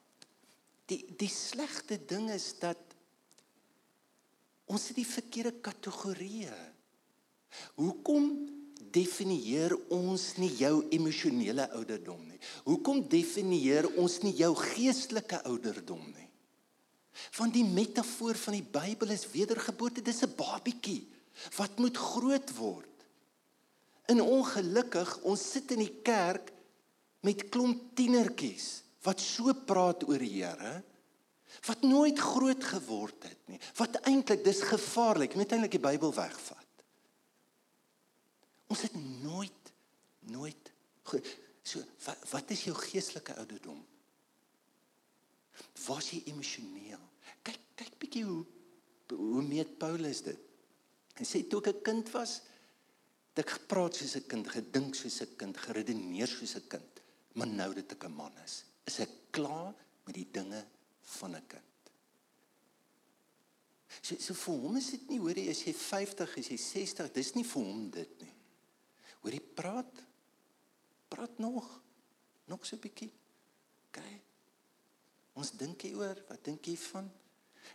die 0.91 0.99
die 1.19 1.31
slegste 1.31 1.97
ding 2.09 2.27
is 2.33 2.51
dat 2.59 2.83
ons 4.67 4.89
het 4.91 4.99
die 4.99 5.07
verkeerde 5.07 5.55
kategorieë. 5.63 6.57
Hoekom 7.79 8.27
definieer 8.91 9.73
ons 9.93 10.33
nie 10.41 10.51
jou 10.59 10.81
emosionele 10.93 11.69
ouderdom 11.79 12.21
nie? 12.27 12.39
Hoekom 12.67 13.05
definieer 13.07 13.87
ons 13.95 14.19
nie 14.25 14.35
jou 14.41 14.51
geestelike 14.59 15.39
ouderdom 15.47 16.03
nie? 16.11 16.26
Want 17.37 17.53
die 17.53 17.65
metafoor 17.65 18.35
van 18.35 18.57
die 18.57 18.65
Bybel 18.65 19.13
is 19.15 19.27
wedergeboorte, 19.31 20.01
dis 20.01 20.23
'n 20.23 20.35
babietjie 20.35 21.07
wat 21.55 21.77
moet 21.77 21.97
groot 21.97 22.55
word. 22.57 22.95
En 24.05 24.21
ongelukkig, 24.21 25.17
ons 25.21 25.51
sit 25.51 25.71
in 25.71 25.79
die 25.79 25.95
kerk 26.03 26.51
met 27.21 27.49
klomp 27.49 27.95
tienertjies 27.95 28.83
wat 29.03 29.19
so 29.19 29.53
praat 29.53 30.07
oor 30.07 30.19
die 30.19 30.43
Here 30.43 30.83
wat 31.65 31.81
nooit 31.81 32.19
groot 32.19 32.63
geword 32.63 33.23
het 33.23 33.39
nie. 33.47 33.59
Wat 33.75 33.95
eintlik 34.03 34.43
dis 34.43 34.61
gevaarlik, 34.61 35.35
moet 35.35 35.51
eintlik 35.51 35.71
die 35.71 35.79
Bybel 35.79 36.13
wegvat. 36.13 36.83
Ons 38.67 38.81
het 38.81 38.95
nooit 39.23 39.57
nooit 40.31 40.71
so 41.63 41.83
wat, 42.05 42.23
wat 42.31 42.51
is 42.51 42.65
jou 42.67 42.75
geestelike 42.75 43.35
ouderdom? 43.39 43.79
Was 45.87 46.11
jy 46.11 46.21
emosioneel? 46.31 47.06
Kyk, 47.77 47.97
bietjie 48.01 48.25
hoe 48.27 48.45
hoe 49.07 49.41
meet 49.41 49.77
Paulus 49.79 50.19
dit. 50.25 50.39
Hy 51.15 51.25
sê 51.25 51.45
toe 51.47 51.61
ek 51.61 51.67
'n 51.77 51.83
kind 51.83 52.09
was, 52.11 52.41
het 53.31 53.39
ek 53.45 53.53
gepraat 53.55 53.95
soos 53.95 54.15
'n 54.17 54.27
kind, 54.27 54.47
gedink 54.47 54.95
soos 54.95 55.21
'n 55.21 55.37
kind, 55.37 55.55
geredeneer 55.57 56.27
soos 56.27 56.55
'n 56.55 56.67
kind, 56.67 57.01
maar 57.35 57.47
nou 57.47 57.73
dat 57.73 57.91
ek 57.91 58.03
'n 58.03 58.15
man 58.15 58.33
is, 58.43 58.65
is 58.85 58.99
ek 58.99 59.31
klaar 59.31 59.73
met 60.05 60.15
die 60.15 60.27
dinge 60.31 60.65
van 61.01 61.35
'n 61.35 61.47
kind. 61.47 61.63
So 64.01 64.15
so 64.19 64.33
vir 64.33 64.53
hom 64.53 64.77
is 64.77 64.91
dit 64.91 65.09
nie 65.09 65.19
hoor 65.19 65.37
jy 65.37 65.49
as 65.49 65.63
jy 65.63 65.73
50 65.73 66.37
is, 66.37 66.49
jy 66.49 66.57
60, 66.57 67.13
dis 67.13 67.35
nie 67.35 67.43
vir 67.43 67.63
hom 67.63 67.89
dit 67.89 68.21
nie. 68.21 68.33
Hoor 69.21 69.33
jy 69.33 69.43
praat? 69.55 70.03
Praat 71.09 71.39
nog. 71.39 71.81
Nog 72.47 72.65
so 72.65 72.75
'n 72.75 72.79
bietjie. 72.79 73.11
OK. 73.87 73.99
Ons 75.35 75.51
dink 75.51 75.81
hier 75.81 75.97
oor, 75.97 76.23
wat 76.27 76.43
dink 76.43 76.65
jy 76.65 76.75
van? 76.75 77.11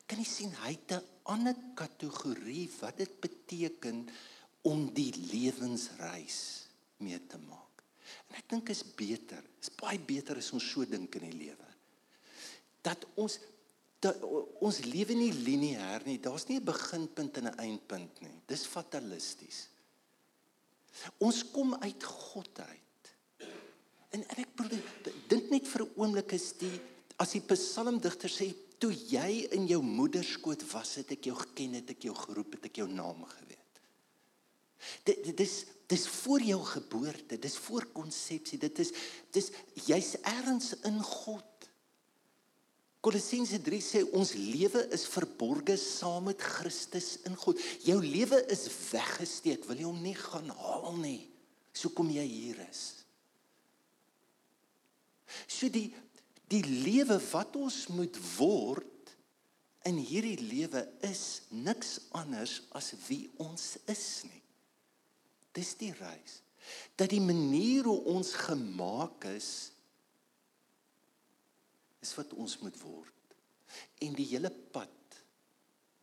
Kan 0.07 0.19
jy 0.19 0.25
sien 0.29 0.53
hy 0.63 0.73
het 0.73 0.93
'n 0.99 1.07
ander 1.23 1.57
kategorie 1.75 2.71
wat 2.81 2.97
dit 2.97 3.21
beteken 3.21 4.09
om 4.63 4.93
die 4.95 5.13
lewensreis 5.33 6.67
mee 6.97 7.19
te 7.27 7.39
maak. 7.39 7.83
En 8.29 8.37
ek 8.37 8.49
dink 8.49 8.69
is 8.69 8.83
beter. 8.97 9.43
Is 9.61 9.71
baie 9.71 9.99
beter 9.99 10.37
as 10.37 10.53
ons 10.53 10.71
so 10.71 10.85
dink 10.85 11.15
in 11.15 11.31
die 11.31 11.39
lewe. 11.47 11.69
Dat 12.83 13.07
ons 13.15 13.39
dat 14.03 14.19
ons 14.59 14.81
lewe 14.83 15.15
nie 15.15 15.31
lineêr 15.31 16.03
nie. 16.09 16.19
Daar's 16.19 16.49
nie 16.49 16.59
'n 16.59 16.65
beginpunt 16.65 17.37
en 17.37 17.47
'n 17.47 17.59
eindpunt 17.59 18.21
nie. 18.21 18.41
Dis 18.47 18.67
fatalisties. 18.67 19.69
Ons 21.19 21.51
kom 21.51 21.75
uit 21.75 22.05
God 22.05 22.59
uit. 22.59 23.03
En, 24.11 24.29
en 24.29 24.37
ek 24.37 24.57
bedoel 24.57 24.83
dink 25.29 25.51
net 25.51 25.69
vir 25.69 25.83
'n 25.83 25.93
oomblik 25.97 26.33
is 26.33 26.53
die 26.59 26.81
as 27.17 27.33
die 27.33 27.41
psalmdigter 27.41 28.31
sê 28.31 28.55
toe 28.83 28.91
jy 28.91 29.47
in 29.55 29.69
jou 29.71 29.79
moeder 29.85 30.25
skoot 30.27 30.65
was 30.73 30.97
het 30.99 31.15
ek 31.15 31.29
jou 31.31 31.37
geken 31.39 31.79
het 31.79 31.93
ek 31.95 32.09
jou 32.09 32.15
geroep 32.19 32.57
het 32.57 32.67
ek 32.67 32.83
jou 32.83 32.89
naam 32.91 33.23
geweet. 33.23 33.83
Dit 35.07 35.23
dit 35.29 35.43
is 35.45 35.55
dis 35.93 36.07
voor 36.09 36.43
jou 36.43 36.59
geboorte, 36.65 37.39
dis 37.39 37.57
voor 37.67 37.87
konsepsie, 37.95 38.59
dit 38.59 38.83
is 38.83 38.91
dis 39.35 39.51
jy's 39.87 40.17
ergens 40.25 40.73
in 40.89 40.99
God. 41.05 41.47
Kolossense 43.03 43.59
3 43.62 43.81
sê 43.83 44.03
ons 44.15 44.35
lewe 44.39 44.85
is 44.95 45.09
verborge 45.11 45.75
saam 45.79 46.29
met 46.31 46.43
Christus 46.43 47.17
in 47.27 47.35
God. 47.39 47.59
Jou 47.83 47.99
lewe 48.03 48.39
is 48.55 48.69
weggesteek, 48.93 49.67
wil 49.67 49.79
jy 49.83 49.89
hom 49.89 50.03
nie 50.03 50.15
gaan 50.19 50.51
haal 50.55 50.95
nie. 51.03 51.21
So 51.75 51.91
kom 51.95 52.11
jy 52.15 52.25
hier 52.27 52.62
is. 52.69 52.83
So 55.51 55.71
die 55.73 55.89
die 56.53 56.63
lewe 56.65 57.17
wat 57.33 57.57
ons 57.57 57.87
moet 57.95 58.17
word 58.37 59.15
in 59.89 59.99
hierdie 59.99 60.39
lewe 60.39 60.85
is 61.09 61.25
niks 61.51 61.97
anders 62.19 62.61
as 62.77 62.93
wie 63.09 63.25
ons 63.43 63.75
is 63.91 64.07
nie. 64.29 64.43
Dis 65.57 65.75
die 65.81 65.93
reis. 65.97 66.41
Dat 66.97 67.11
die 67.11 67.23
manier 67.23 67.89
hoe 67.89 67.99
ons 68.15 68.35
gemaak 68.45 69.27
is 69.33 69.51
is 72.03 72.15
wat 72.19 72.33
ons 72.35 72.57
moet 72.63 72.77
word. 72.83 73.37
En 74.03 74.15
die 74.19 74.27
hele 74.27 74.51
pad 74.51 74.91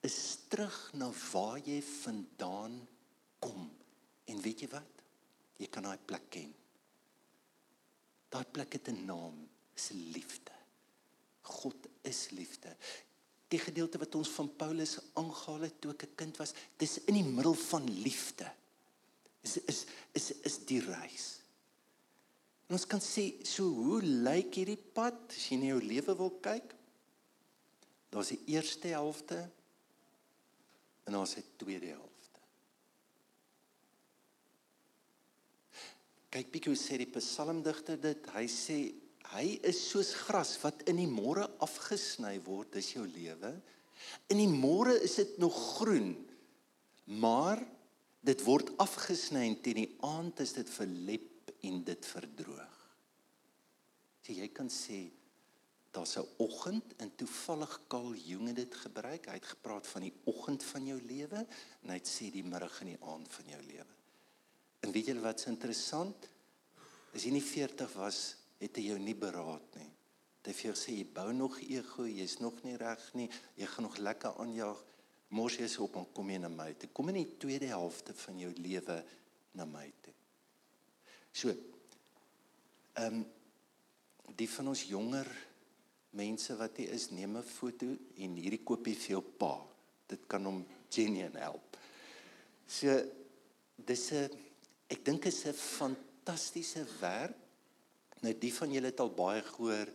is 0.08 0.18
terug 0.51 0.77
na 0.96 1.10
waar 1.32 1.60
jy 1.60 1.82
vandaan 1.84 2.77
kom. 3.44 3.68
En 4.32 4.39
weet 4.44 4.63
jy 4.63 4.70
wat? 4.72 5.03
Jy 5.60 5.68
kan 5.68 5.88
daai 5.88 6.00
plek 6.08 6.29
ken. 6.32 6.53
Daai 8.32 8.46
plek 8.53 8.77
het 8.77 8.88
'n 8.88 9.06
naam, 9.06 9.36
is 9.79 9.89
liefde. 10.13 10.55
God 11.50 11.88
is 12.05 12.29
liefde. 12.36 12.75
Die 13.50 13.62
gedeelte 13.62 14.01
wat 14.01 14.15
ons 14.19 14.29
van 14.36 14.51
Paulus 14.59 15.00
aangehaal 15.17 15.65
het 15.67 15.79
toe 15.81 15.95
ek 15.95 16.03
'n 16.05 16.15
kind 16.15 16.38
was, 16.38 16.53
dis 16.77 17.00
in 17.09 17.15
die 17.17 17.25
middel 17.25 17.55
van 17.55 17.86
liefde. 17.89 18.51
Is 19.41 19.57
is 19.57 19.86
is 20.13 20.31
is 20.31 20.57
die 20.65 20.81
reis. 20.81 21.39
En 22.67 22.75
ons 22.77 22.86
kan 22.86 23.01
sê, 23.01 23.43
so 23.43 23.63
hoe 23.63 24.01
lyk 24.01 24.53
hierdie 24.59 24.77
pad 24.77 25.17
as 25.33 25.48
jy 25.50 25.57
na 25.57 25.71
jou 25.71 25.81
lewe 25.81 26.15
wil 26.15 26.29
kyk? 26.39 26.75
Daar's 28.13 28.29
die 28.29 28.43
eerste 28.45 28.88
helfte 28.93 29.50
en 31.05 31.13
daar's 31.13 31.33
die 31.33 31.45
tweede 31.57 31.88
helfte. 31.95 32.41
Kyk 36.29 36.51
bietjie 36.51 36.74
hoe 36.75 36.77
sê 36.77 36.98
die 37.01 37.09
psalmdigter 37.09 37.98
dit. 37.98 38.29
Hy 38.36 38.45
sê 38.45 38.77
Hy 39.29 39.59
is 39.67 39.81
soos 39.91 40.13
gras 40.25 40.55
wat 40.63 40.88
in 40.89 40.98
die 40.98 41.09
môre 41.09 41.45
afgesny 41.62 42.39
word, 42.45 42.71
dis 42.74 42.95
jou 42.95 43.05
lewe. 43.05 43.51
In 44.33 44.41
die 44.41 44.50
môre 44.50 44.95
is 45.05 45.19
dit 45.19 45.36
nog 45.41 45.57
groen, 45.77 46.15
maar 47.19 47.62
dit 48.25 48.41
word 48.45 48.71
afgesny 48.81 49.45
en 49.48 49.59
teen 49.62 49.83
die 49.83 49.91
aand 50.05 50.41
is 50.41 50.55
dit 50.57 50.69
verlep 50.74 51.53
en 51.67 51.83
dit 51.86 52.09
verdroog. 52.13 52.75
So 54.25 54.33
jy 54.33 54.50
kan 54.55 54.69
sê 54.69 55.09
daar's 55.93 56.17
'n 56.17 56.27
oggend 56.38 56.93
en 56.98 57.15
toevallig 57.15 57.81
Karl 57.88 58.13
Jung 58.13 58.48
het 58.48 58.55
dit 58.55 58.75
gebruik. 58.75 59.25
Hy 59.25 59.33
het 59.33 59.45
gepraat 59.45 59.88
van 59.88 60.01
die 60.01 60.13
oggend 60.25 60.63
van 60.63 60.86
jou 60.86 61.01
lewe 61.01 61.48
en 61.81 61.89
hy 61.89 61.98
het 61.98 62.07
sê 62.07 62.31
die 62.31 62.43
middag 62.43 62.81
en 62.81 62.88
die 62.88 63.03
aand 63.03 63.27
van 63.27 63.45
jou 63.45 63.62
lewe. 63.62 63.93
En 64.81 64.91
weet 64.91 65.05
julle 65.05 65.21
wat's 65.21 65.45
interessant? 65.45 66.29
As 67.13 67.24
jy 67.24 67.31
nie 67.31 67.43
40 67.43 67.93
was 67.93 68.38
het 68.59 68.77
hy 68.77 68.85
jou 68.89 68.99
nie 68.99 69.15
beraad 69.15 69.75
nie. 69.79 69.89
Hy 70.39 70.51
het 70.51 70.57
vir 70.57 70.69
jou 70.71 70.77
sê 70.79 70.95
jy 70.95 71.07
bou 71.13 71.27
nog 71.35 71.59
ego, 71.61 72.07
jy's 72.07 72.39
nog 72.41 72.63
nie 72.65 72.77
reg 72.79 73.03
nie, 73.13 73.27
jy 73.59 73.67
gaan 73.69 73.85
nog 73.85 73.97
lekker 74.01 74.39
aanjaag. 74.41 74.79
Mos 75.37 75.59
jy 75.59 75.67
is 75.67 75.77
op 75.77 75.99
om 75.99 76.07
kom 76.15 76.29
jy 76.31 76.39
na 76.41 76.49
my 76.49 76.71
toe. 76.73 76.89
Kom 76.89 77.11
in 77.11 77.19
die 77.19 77.37
tweede 77.37 77.67
helfte 77.69 78.15
van 78.17 78.39
jou 78.41 78.49
lewe 78.57 78.95
na 79.53 79.67
my 79.69 79.85
toe. 80.01 80.15
So. 81.31 81.53
Ehm 82.97 83.21
um, 83.21 83.27
die 84.39 84.47
van 84.49 84.69
ons 84.71 84.85
jonger 84.87 85.27
mense 86.15 86.55
wat 86.57 86.77
hier 86.79 86.93
is, 86.95 87.09
neem 87.11 87.37
'n 87.37 87.43
foto 87.43 87.85
en 88.15 88.35
hierdie 88.35 88.63
koop 88.63 88.87
jy 88.87 88.95
vir 88.95 89.11
jou 89.17 89.21
pa. 89.21 89.65
Dit 90.07 90.27
kan 90.27 90.45
hom 90.45 90.65
genuen 90.89 91.35
help. 91.35 91.77
So 92.67 92.87
dis 93.75 94.11
'n 94.11 94.29
ek 94.89 95.05
dink 95.05 95.25
is 95.25 95.45
'n 95.45 95.53
fantastiese 95.53 96.85
werk 97.01 97.49
Nou 98.19 98.33
die 98.35 98.51
van 98.53 98.71
julle 98.73 98.91
het 98.91 98.99
al 98.99 99.11
baie 99.15 99.43
gehoor 99.53 99.91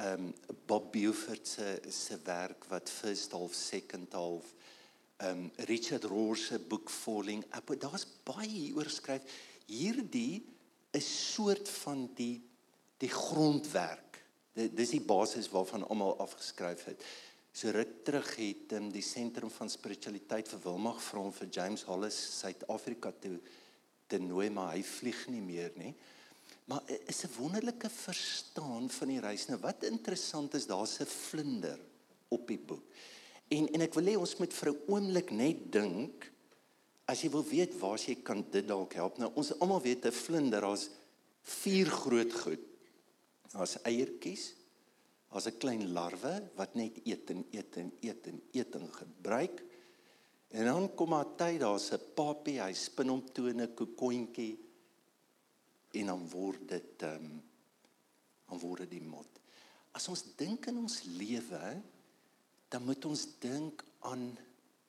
ehm 0.00 0.28
um, 0.28 0.56
Bob 0.66 0.92
Beaufort 0.92 1.48
se 1.48 1.80
se 1.92 2.16
werk 2.24 2.64
wat 2.70 2.90
first 2.90 3.32
half 3.36 3.54
second 3.54 4.12
half 4.12 4.54
ehm 5.16 5.44
um, 5.44 5.50
Richard 5.68 6.04
Rohr 6.04 6.36
se 6.36 6.58
boek 6.58 6.90
Falling 6.90 7.44
Up. 7.54 7.74
Daar's 7.80 8.06
baie 8.24 8.48
hieroor 8.48 8.88
geskryf. 8.88 9.22
Hierdie 9.66 10.44
is 10.90 11.34
soort 11.34 11.68
van 11.68 12.10
die 12.14 12.42
die 12.96 13.10
grondwerk. 13.10 14.22
Dis 14.52 14.94
die 14.94 15.00
basis 15.00 15.50
waarvan 15.50 15.84
almal 15.88 16.18
afgeskryf 16.18 16.84
het. 16.84 17.04
So 17.52 17.70
ruk 17.70 18.04
terug 18.04 18.36
het 18.36 18.72
um, 18.72 18.88
die 18.92 19.04
sentrum 19.04 19.50
van 19.50 19.70
spiritualiteit 19.70 20.48
vir 20.48 20.60
Wilmag 20.64 21.02
vra 21.04 21.26
vir 21.36 21.48
James 21.52 21.84
Hollis 21.84 22.16
Suid-Afrika 22.38 23.12
toe 23.20 23.36
te 24.06 24.18
nooi 24.18 24.48
maar 24.50 24.72
hy 24.72 24.82
vlieg 24.84 25.26
nie 25.28 25.44
meer 25.44 25.72
nie. 25.76 25.92
Maar 26.64 26.82
is 27.06 27.24
'n 27.24 27.34
wonderlike 27.38 27.90
verstaan 27.90 28.90
van 28.90 29.08
die 29.08 29.20
reis. 29.20 29.46
Nou 29.46 29.60
wat 29.60 29.84
interessant 29.84 30.54
is, 30.54 30.66
daar's 30.66 31.00
'n 31.00 31.06
vlinder 31.06 31.78
op 32.28 32.46
die 32.46 32.58
boek. 32.58 32.84
En 33.48 33.68
en 33.72 33.80
ek 33.80 33.94
wil 33.94 34.04
hê 34.04 34.16
ons 34.16 34.36
moet 34.36 34.54
vir 34.54 34.68
'n 34.70 34.82
oomblik 34.86 35.30
net 35.30 35.72
dink 35.72 36.32
as 37.04 37.22
jy 37.22 37.30
wil 37.30 37.44
weet 37.44 37.74
waar 37.80 37.98
jy 37.98 38.14
kan 38.22 38.44
dit 38.50 38.68
dalk 38.68 38.94
help. 38.94 39.18
Nou 39.18 39.30
ons 39.34 39.58
almal 39.58 39.82
weet 39.82 40.06
'n 40.06 40.12
vlinder, 40.12 40.60
daar's 40.60 40.88
vier 41.42 41.86
groot 41.86 42.32
goed. 42.32 42.60
Daar's 43.52 43.76
eiertjies. 43.82 44.54
Daar's 45.30 45.46
'n 45.46 45.58
klein 45.58 45.92
larwe 45.92 46.50
wat 46.54 46.74
net 46.74 47.00
eet 47.04 47.30
en 47.30 47.46
eet 47.50 47.76
en 47.76 47.92
eet 48.00 48.26
en 48.26 48.42
eet 48.52 48.74
en 48.74 48.88
gebruik. 48.92 49.62
En 50.48 50.64
dan 50.64 50.94
kom 50.94 51.08
maar 51.08 51.36
tyd, 51.36 51.60
daar's 51.60 51.92
'n 51.92 52.00
papie, 52.14 52.60
hy 52.60 52.72
spin 52.72 53.08
hom 53.08 53.32
toe 53.32 53.48
in 53.48 53.60
'n 53.60 53.74
kokontjie 53.74 54.58
en 55.92 56.12
dan 56.12 56.28
word 56.32 56.68
dit 56.76 57.08
ehm 57.08 57.24
um, 57.24 57.40
dan 58.52 58.60
word 58.60 58.82
dit 58.84 58.98
die 58.98 59.06
mot. 59.08 59.38
As 59.96 60.08
ons 60.12 60.26
dink 60.36 60.66
in 60.68 60.82
ons 60.82 60.98
lewe, 61.08 61.60
dan 62.68 62.84
moet 62.84 63.04
ons 63.08 63.22
dink 63.40 63.80
aan 64.08 64.26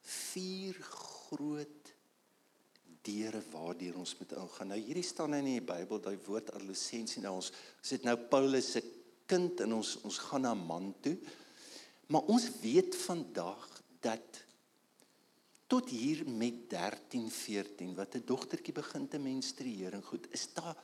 vier 0.04 0.76
groot 0.84 1.92
deure 3.04 3.40
waardeur 3.52 4.00
ons 4.00 4.16
moet 4.20 4.36
ingaan. 4.40 4.72
Nou 4.72 4.80
hierdie 4.80 5.06
staan 5.06 5.36
in 5.38 5.48
die 5.48 5.64
Bybel, 5.64 6.00
daai 6.04 6.18
woord 6.28 6.54
adolessensie. 6.56 7.24
Nou 7.24 7.38
ons 7.40 7.52
sit 7.84 8.06
nou 8.08 8.16
Paulus 8.32 8.74
se 8.76 8.84
kind 9.28 9.64
en 9.64 9.78
ons 9.80 9.96
ons 10.04 10.20
gaan 10.28 10.46
na 10.48 10.54
man 10.58 10.92
toe. 11.04 11.18
Maar 12.12 12.32
ons 12.32 12.48
weet 12.62 12.96
vandag 13.04 13.68
dat 14.04 14.44
tot 15.72 15.90
hier 15.90 16.22
met 16.30 16.66
13, 16.70 17.30
14 17.32 17.96
wat 17.96 18.16
'n 18.16 18.28
dogtertjie 18.28 18.74
begin 18.74 19.08
te 19.08 19.20
menstrueer 19.20 19.94
en 19.94 20.04
goed, 20.04 20.28
is 20.32 20.48
daar 20.54 20.78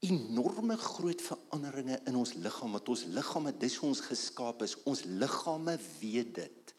enorme 0.00 0.76
groot 0.80 1.22
veranderinge 1.22 2.00
in 2.08 2.16
ons 2.16 2.34
liggaam 2.40 2.72
wat 2.78 2.88
ons 2.88 3.04
liggame 3.12 3.52
dis 3.60 3.78
ons 3.84 4.00
geskaap 4.00 4.64
is 4.64 4.76
ons 4.88 5.04
liggame 5.04 5.76
weet 6.00 6.34
dit 6.40 6.74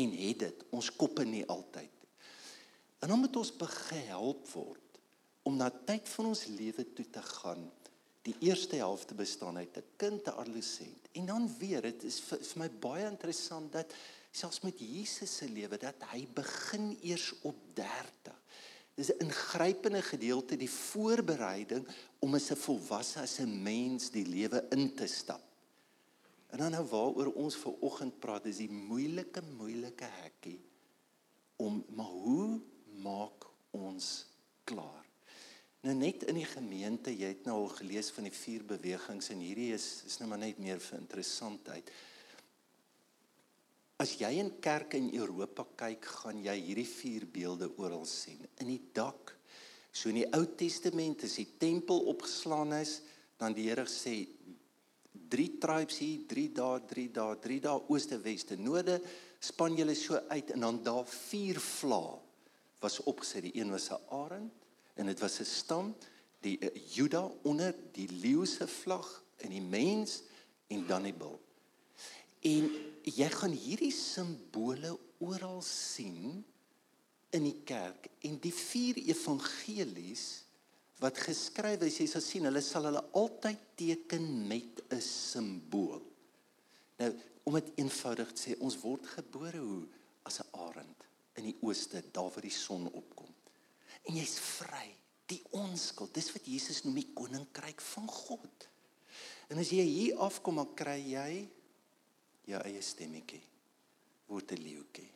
en 0.00 0.16
het 0.20 0.44
dit 0.46 0.66
ons 0.70 0.90
koppe 0.96 1.24
nie 1.28 1.44
altyd 1.52 1.92
en 3.04 3.12
dan 3.12 3.20
moet 3.20 3.36
ons 3.36 3.56
behelp 3.60 4.48
word 4.54 5.00
om 5.46 5.58
na 5.60 5.68
tyd 5.70 6.08
van 6.16 6.32
ons 6.32 6.46
lewe 6.56 6.86
toe 6.96 7.06
te 7.12 7.22
gaan 7.22 7.68
Die 8.26 8.34
eerste 8.42 8.76
helfte 8.76 9.14
bestaan 9.14 9.56
uit 9.56 9.76
'n 9.76 9.84
kind, 9.96 10.26
'n 10.26 10.30
adolescent. 10.30 11.02
En 11.12 11.26
dan 11.26 11.56
weer, 11.58 11.82
dit 11.82 12.04
is 12.04 12.20
vir, 12.20 12.38
vir 12.38 12.58
my 12.58 12.70
baie 12.70 13.06
interessant 13.06 13.72
dat 13.72 13.94
selfs 14.30 14.60
met 14.60 14.78
Jesus 14.78 15.36
se 15.36 15.48
lewe 15.48 15.78
dat 15.78 15.94
hy 16.10 16.26
begin 16.34 16.98
eers 17.02 17.34
op 17.42 17.56
30. 17.74 18.34
Dis 18.96 19.12
'n 19.12 19.28
ingrypende 19.28 20.02
gedeelte 20.02 20.56
die 20.56 20.70
voorbereiding 20.70 21.84
om 22.18 22.34
as 22.34 22.50
'n 22.50 22.56
volwasse 22.56 23.20
as 23.20 23.38
'n 23.40 23.62
mens 23.62 24.10
die 24.10 24.24
lewe 24.24 24.64
in 24.70 24.94
te 24.94 25.06
stap. 25.06 25.44
En 26.46 26.58
dan 26.58 26.70
nou 26.70 26.84
waaroor 26.88 27.32
ons 27.32 27.56
ver 27.56 27.74
oggend 27.80 28.18
praat 28.18 28.46
is 28.46 28.56
die 28.56 28.70
moeilike 28.70 29.42
moeilike 29.58 30.08
hekkie 30.22 30.60
om 31.56 31.84
maar 31.88 32.14
hoe 32.24 32.60
maak 33.02 33.46
ons 33.70 34.26
klaar? 34.64 35.04
Nou 35.80 35.94
net 35.94 36.22
in 36.22 36.34
die 36.34 36.48
gemeente, 36.48 37.12
jy 37.12 37.28
het 37.34 37.44
nou 37.44 37.56
al 37.60 37.68
gelees 37.68 38.08
van 38.10 38.24
die 38.24 38.34
vier 38.34 38.64
bewegings 38.64 39.28
en 39.30 39.42
hierdie 39.44 39.72
is 39.74 40.02
is 40.06 40.18
nou 40.18 40.28
maar 40.30 40.40
net 40.40 40.58
meer 40.58 40.80
vir 40.80 40.98
interessantheid. 40.98 41.90
As 43.98 44.12
jy 44.20 44.34
in 44.42 44.50
kerke 44.60 44.98
in 45.00 45.08
Europa 45.16 45.64
kyk, 45.76 46.04
gaan 46.20 46.42
jy 46.44 46.54
hierdie 46.60 46.88
vier 46.88 47.24
beelde 47.32 47.70
oral 47.80 48.04
sien. 48.04 48.42
In 48.60 48.68
die 48.68 48.82
dak. 48.92 49.32
So 49.90 50.10
in 50.10 50.20
die 50.20 50.28
Ou 50.36 50.44
Testament 50.58 51.24
as 51.24 51.38
die 51.40 51.48
tempel 51.56 52.02
opgeslaan 52.12 52.74
is, 52.76 53.00
dan 53.40 53.56
die 53.56 53.70
Here 53.70 53.86
sê 53.88 54.26
drie 55.26 55.56
tribes 55.60 55.96
hier, 56.02 56.26
drie 56.28 56.50
daar, 56.52 56.84
drie 56.86 57.08
daar, 57.12 57.38
drie 57.40 57.58
daar 57.64 57.88
ooste, 57.88 58.18
weste, 58.20 58.58
noorde, 58.60 59.00
span 59.40 59.76
julle 59.76 59.96
so 59.96 60.20
uit 60.28 60.52
en 60.54 60.66
dan 60.66 60.82
daar 60.84 61.08
vier 61.08 61.58
vlae 61.60 62.18
was 62.84 63.00
opgesit. 63.08 63.48
Die 63.48 63.56
een 63.60 63.72
was 63.72 63.90
'n 63.90 64.00
arend 64.12 64.52
en 64.94 65.06
dit 65.06 65.20
was 65.20 65.40
'n 65.40 65.44
stam, 65.44 65.94
die 66.40 66.58
uh, 66.60 66.68
Juda 66.94 67.30
onder 67.42 67.74
die 67.92 68.08
leeu 68.08 68.44
se 68.46 68.66
vlag 68.66 69.24
en 69.36 69.50
die 69.50 69.62
mens 69.62 70.22
en 70.68 70.86
dan 70.86 71.02
die 71.02 71.14
bul. 71.14 71.40
En 72.40 72.68
jy 73.06 73.28
gaan 73.32 73.54
hierdie 73.54 73.92
simbole 73.94 74.96
oral 75.24 75.62
sien 75.62 76.44
in 77.34 77.46
die 77.46 77.60
kerk 77.66 78.10
en 78.26 78.36
die 78.42 78.54
vier 78.54 78.98
evangelies 79.06 80.26
wat 81.02 81.18
geskryf 81.20 81.82
is, 81.84 81.98
jy 82.00 82.06
sal 82.08 82.24
sien, 82.24 82.46
hulle 82.48 82.62
sal 82.64 82.88
hulle 82.88 83.02
altyd 83.18 83.64
teken 83.76 84.24
met 84.48 84.80
'n 84.90 85.00
simbool. 85.00 86.02
Nou, 86.98 87.12
om 87.44 87.54
dit 87.54 87.72
eenvoudig 87.76 88.32
te 88.32 88.42
sê, 88.42 88.58
ons 88.58 88.78
word 88.80 89.06
gebore 89.06 89.58
hoe 89.58 89.86
as 90.24 90.40
'n 90.40 90.48
arend 90.52 91.04
in 91.34 91.44
die 91.44 91.56
ooste, 91.60 92.02
daar 92.12 92.30
waar 92.30 92.42
die 92.42 92.50
son 92.50 92.88
opkom. 92.92 93.28
En 94.04 94.14
jy's 94.14 94.38
vry, 94.38 94.94
die 95.26 95.42
onskuld. 95.50 96.14
Dis 96.14 96.32
wat 96.32 96.46
Jesus 96.46 96.82
noem 96.82 96.94
die 96.94 97.12
koninkryk 97.14 97.80
van 97.80 98.08
God. 98.08 98.68
En 99.48 99.58
as 99.58 99.70
jy 99.70 99.84
hier 99.84 100.16
afkom, 100.16 100.56
dan 100.56 100.74
kry 100.74 100.98
jy 101.12 101.48
jou 102.46 102.62
eie 102.62 102.82
stemmetjie. 102.82 103.42
Word 104.26 104.52
'n 104.52 104.62
leeuetjie. 104.62 105.10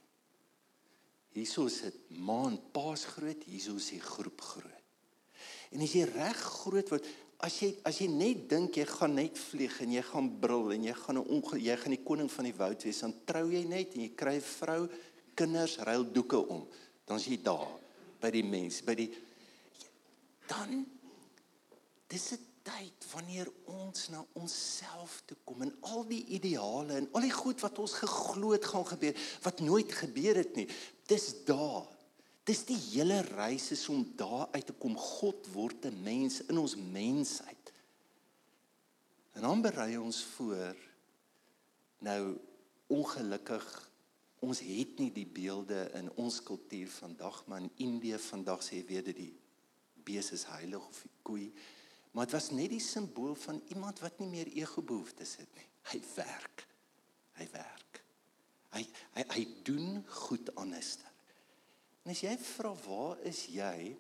Hierso 1.35 1.67
is 1.67 1.81
dit 1.83 2.11
maan 2.19 2.59
paas 2.73 3.05
groot, 3.05 3.45
hierso 3.45 3.77
is 3.77 3.91
die 3.91 4.01
groep 4.01 4.41
groot. 4.41 4.85
En 5.71 5.81
as 5.81 5.93
jy 5.95 6.05
reg 6.05 6.37
groot 6.37 6.89
word, 6.91 7.07
as 7.39 7.61
jy 7.63 7.71
as 7.87 8.01
jy 8.03 8.09
net 8.09 8.49
dink 8.51 8.77
jy 8.77 8.85
gaan 8.85 9.15
net 9.15 9.39
vlieg 9.39 9.81
en 9.81 9.93
jy 9.93 10.03
gaan 10.03 10.29
brul 10.43 10.73
en 10.73 10.85
jy 10.85 10.93
gaan 10.93 11.19
'n 11.19 11.61
jy 11.61 11.77
gaan 11.77 11.95
die 11.97 12.05
koning 12.05 12.31
van 12.31 12.45
die 12.45 12.59
woud 12.59 12.83
wees, 12.85 13.01
dan 13.01 13.15
trou 13.25 13.51
jy 13.51 13.65
net 13.65 13.95
en 13.95 14.01
jy 14.03 14.15
kry 14.15 14.37
'n 14.37 14.41
vrou, 14.41 14.89
kinders, 15.35 15.79
ruil 15.79 16.05
doeke 16.13 16.49
om. 16.49 16.67
Dan 17.07 17.17
is 17.17 17.27
jy 17.27 17.43
daar 17.43 17.79
by 18.21 18.31
die 18.31 18.45
mens, 18.45 18.83
by 18.83 18.95
die 18.95 19.15
dan 20.49 20.87
dis 22.09 22.29
dit 22.29 22.50
tyd 22.63 23.07
wanneer 23.13 23.49
ons 23.65 24.09
na 24.13 24.25
onsself 24.39 25.23
toe 25.27 25.37
kom 25.45 25.63
en 25.63 25.73
al 25.93 26.05
die 26.09 26.25
ideale 26.37 26.99
en 27.01 27.09
al 27.13 27.25
die 27.25 27.35
goed 27.35 27.61
wat 27.65 27.79
ons 27.79 27.97
geglo 28.03 28.53
het 28.53 28.69
gaan 28.69 28.87
gebeur 28.87 29.17
wat 29.43 29.61
nooit 29.65 29.93
gebeur 29.93 30.43
het 30.43 30.55
nie. 30.57 30.69
Dis 31.07 31.33
daar. 31.45 31.89
Dis 32.45 32.65
die 32.67 32.79
hele 32.91 33.21
reis 33.33 33.71
is 33.71 33.89
om 33.89 34.05
daar 34.17 34.49
uit 34.53 34.67
te 34.67 34.73
kom. 34.73 34.97
God 34.97 35.47
word 35.53 35.87
'n 35.87 36.03
mens 36.03 36.41
in 36.47 36.59
ons 36.59 36.77
mensheid 36.77 37.61
en 39.33 39.47
dan 39.47 39.63
berei 39.63 39.99
ons 39.99 40.23
voor 40.35 40.77
nou 41.99 42.37
ongelukkig 42.87 43.67
ons 44.45 44.61
het 44.65 44.99
nie 44.99 45.11
die 45.13 45.27
beelde 45.27 45.87
in 45.97 46.11
ons 46.21 46.43
kultuur 46.43 46.89
vandag 46.93 47.43
maar 47.47 47.63
in 47.65 47.71
Indië 47.77 48.19
vandag 48.19 48.65
sê 48.65 48.81
jy 48.81 48.87
weet 48.89 49.11
dit 49.13 49.21
die 49.23 49.33
bees 50.05 50.29
is 50.37 50.45
heilig 50.51 50.85
of 50.85 51.03
die 51.07 51.13
koei 51.23 51.47
Maar 52.11 52.27
dit 52.27 52.35
was 52.35 52.51
net 52.51 52.73
die 52.73 52.83
simbool 52.83 53.35
van 53.35 53.63
iemand 53.71 54.01
wat 54.03 54.19
nie 54.19 54.29
meer 54.29 54.51
ego 54.59 54.83
behoeftes 54.83 55.37
het 55.39 55.51
nie. 55.55 55.67
Hy 55.93 56.01
werk. 56.15 56.67
Hy 57.39 57.47
werk. 57.53 58.03
Hy 58.75 58.83
hy 59.17 59.25
hy 59.35 59.45
doen 59.67 60.01
goed 60.23 60.51
anderster. 60.59 61.07
En 62.05 62.15
as 62.15 62.23
jy 62.25 62.35
vra 62.43 62.73
waar 62.87 63.21
is 63.29 63.45
jy? 63.53 63.95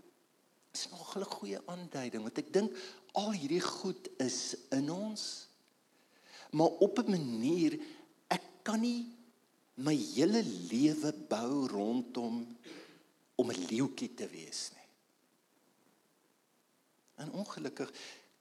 Is 0.74 0.88
nog 0.90 1.16
'n 1.16 1.24
goeie 1.24 1.60
aanduiding 1.66 2.22
want 2.22 2.38
ek 2.38 2.52
dink 2.52 2.74
al 3.12 3.32
hierdie 3.32 3.62
goed 3.62 4.08
is 4.18 4.56
in 4.70 4.90
ons. 4.90 5.48
Maar 6.50 6.78
op 6.86 6.98
'n 6.98 7.10
manier 7.10 7.78
ek 8.28 8.42
kan 8.62 8.80
nie 8.80 9.06
my 9.74 9.94
hele 9.94 10.42
lewe 10.42 11.12
bou 11.28 11.66
rondom 11.66 12.56
om 13.34 13.50
'n 13.50 13.66
leeuetjie 13.70 14.14
te 14.14 14.28
wees 14.28 14.70
nie. 14.74 14.79
En 17.20 17.32
ongelukkig 17.36 17.92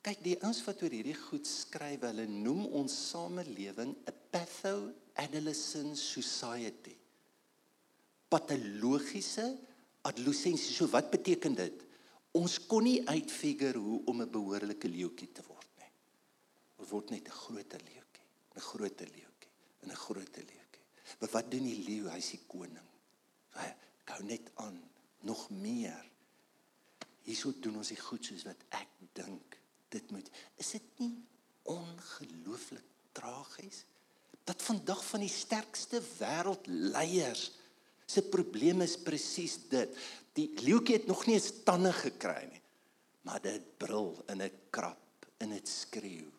kyk 0.06 0.22
die 0.24 0.38
ouens 0.40 0.62
wat 0.64 0.82
oor 0.84 0.94
hierdie 0.96 1.18
goed 1.18 1.48
skryf, 1.48 2.06
hulle 2.08 2.26
noem 2.32 2.66
ons 2.80 2.94
samelewing 3.10 3.96
'n 4.08 4.18
patho-adolescent 4.32 5.98
society. 5.98 6.96
Patologiese 8.30 9.58
adolessensie. 10.02 10.74
So 10.74 10.88
wat 10.88 11.12
beteken 11.12 11.56
dit? 11.56 11.86
Ons 12.38 12.60
kon 12.70 12.86
nie 12.86 13.02
uitfigure 13.10 13.80
hoe 13.80 14.02
om 14.06 14.22
'n 14.22 14.32
behoorlike 14.32 14.88
leeuetjie 14.88 15.32
te 15.32 15.44
word 15.48 15.70
nie. 15.78 15.92
Ons 16.78 16.90
word 16.90 17.10
net 17.10 17.28
'n 17.28 17.32
groter 17.32 17.82
leeuetjie, 17.82 18.26
'n 18.56 18.62
groter 18.62 19.08
leeuetjie, 19.08 19.52
'n 19.86 19.96
groter 19.96 20.44
leeuetjie. 20.44 20.86
Maar 21.20 21.30
wat 21.30 21.52
doen 21.52 21.64
die 21.64 21.84
leeu? 21.84 22.10
Hy's 22.10 22.30
die 22.30 22.46
koning. 22.48 22.90
Hy 23.50 23.76
gou 24.06 24.24
net 24.24 24.52
aan 24.56 24.80
nog 25.22 25.50
meer 25.50 26.06
hierso 27.28 27.54
doen 27.62 27.80
ons 27.82 27.92
die 27.94 28.00
goed 28.00 28.26
soos 28.26 28.46
wat 28.48 28.62
ek 28.78 28.92
dink 29.18 29.58
dit 29.94 30.12
moet. 30.14 30.28
Is 30.62 30.74
dit 30.78 31.02
nie 31.04 31.14
ongelooflik 31.70 32.86
tragies 33.18 33.84
dat 34.50 34.62
vandag 34.66 35.02
van 35.06 35.22
die 35.22 35.32
sterkste 35.32 36.02
wêreldleiers 36.18 37.50
se 38.10 38.24
probleem 38.34 38.82
is 38.82 38.96
presies 38.98 39.60
dit. 39.70 39.94
Die 40.34 40.48
leeuetjie 40.64 40.98
het 40.98 41.10
nog 41.10 41.28
nie 41.28 41.36
eens 41.38 41.52
tande 41.66 41.92
gekry 41.94 42.48
nie. 42.50 42.62
Maar 43.28 43.44
dit 43.44 43.66
brul 43.78 44.16
en 44.32 44.42
dit 44.42 44.56
krap 44.74 45.28
en 45.38 45.54
dit 45.54 45.70
skreeu. 45.70 46.32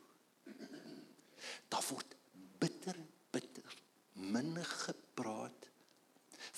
Daar 1.70 1.84
word 1.92 2.16
bitter 2.58 2.98
bitter 3.30 3.76
min 4.32 4.56
gepraat 4.64 5.68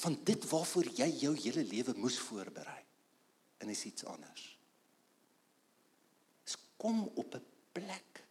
van 0.04 0.16
dit 0.24 0.46
waarvoor 0.48 0.88
jy 0.96 1.10
jou 1.20 1.34
hele 1.36 1.66
lewe 1.68 1.92
moes 2.00 2.16
voorberei 2.22 2.80
en 3.62 3.70
is 3.70 3.84
iets 3.86 4.04
anders. 4.10 4.46
Dis 6.42 6.58
kom 6.76 7.06
op 7.14 7.34
'n 7.34 7.46
plek 7.72 8.24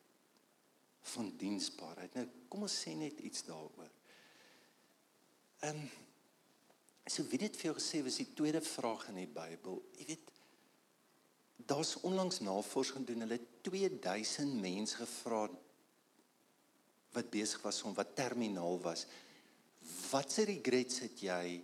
van 1.14 1.34
diensbaarheid. 1.38 2.14
Nou 2.14 2.28
kom 2.48 2.68
ons 2.68 2.78
sê 2.84 2.94
net 2.96 3.20
iets 3.20 3.44
daaroor. 3.48 3.92
Ehm 5.60 5.78
um, 5.78 5.90
so 7.06 7.24
wie 7.28 7.40
dit 7.42 7.58
vir 7.58 7.72
jou 7.72 7.76
gesê 7.80 8.04
was 8.04 8.20
die 8.22 8.34
tweede 8.34 8.62
vraag 8.62 9.08
in 9.12 9.16
die 9.24 9.28
Bybel. 9.28 9.82
Jy 9.98 10.06
weet 10.06 10.32
daar's 11.68 11.96
onlangs 12.08 12.40
navorsing 12.40 13.06
doen. 13.08 13.26
Hulle 13.26 13.40
2000 13.62 14.62
mense 14.62 14.96
gevra 14.96 15.50
wat 17.12 17.30
besig 17.30 17.62
was 17.62 17.82
om 17.84 17.94
wat 17.94 18.16
terminaal 18.16 18.80
was. 18.82 19.06
Watse 20.12 20.46
regrets 20.48 21.00
het 21.00 21.20
jy? 21.26 21.62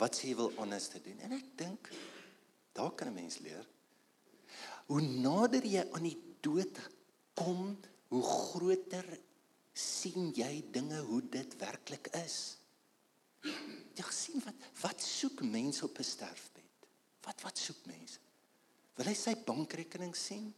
Wat 0.00 0.16
sê 0.16 0.32
jy 0.32 0.36
wil 0.40 0.52
anders 0.56 0.88
te 0.88 1.00
doen? 1.04 1.20
En 1.20 1.36
ek 1.36 1.52
dink 1.60 1.92
Daar 2.72 2.94
kan 2.94 3.08
'n 3.08 3.14
mens 3.14 3.38
leer. 3.38 3.68
Hoe 4.86 5.00
nader 5.00 5.64
jy 5.64 5.90
aan 5.92 6.02
die 6.02 6.36
dood 6.40 6.78
kom, 7.34 7.78
hoe 8.08 8.22
groter 8.22 9.06
sien 9.72 10.32
jy 10.36 10.60
dinge 10.72 11.00
hoe 11.08 11.22
dit 11.32 11.56
werklik 11.60 12.10
is. 12.20 12.58
Jy 13.96 14.08
sien 14.12 14.42
wat 14.44 14.66
wat 14.82 15.00
soek 15.02 15.42
mense 15.42 15.84
op 15.84 15.98
'n 15.98 16.04
sterfbed? 16.04 16.88
Wat 17.24 17.40
wat 17.40 17.58
soek 17.58 17.86
mense? 17.86 18.18
Wil 18.96 19.06
hy 19.06 19.14
sy 19.14 19.34
bankrekening 19.34 20.14
sien? 20.16 20.52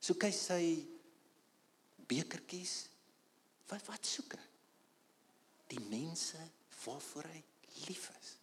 Soek 0.00 0.22
hy 0.22 0.30
sy 0.32 0.86
bekertjies? 2.08 2.88
Wat 3.68 3.86
wat 3.86 4.06
soek 4.06 4.34
hy? 4.34 4.46
Die 5.68 5.80
mense 5.80 6.38
waarvoor 6.84 7.24
hy 7.24 7.42
lief 7.86 8.10
is. 8.20 8.37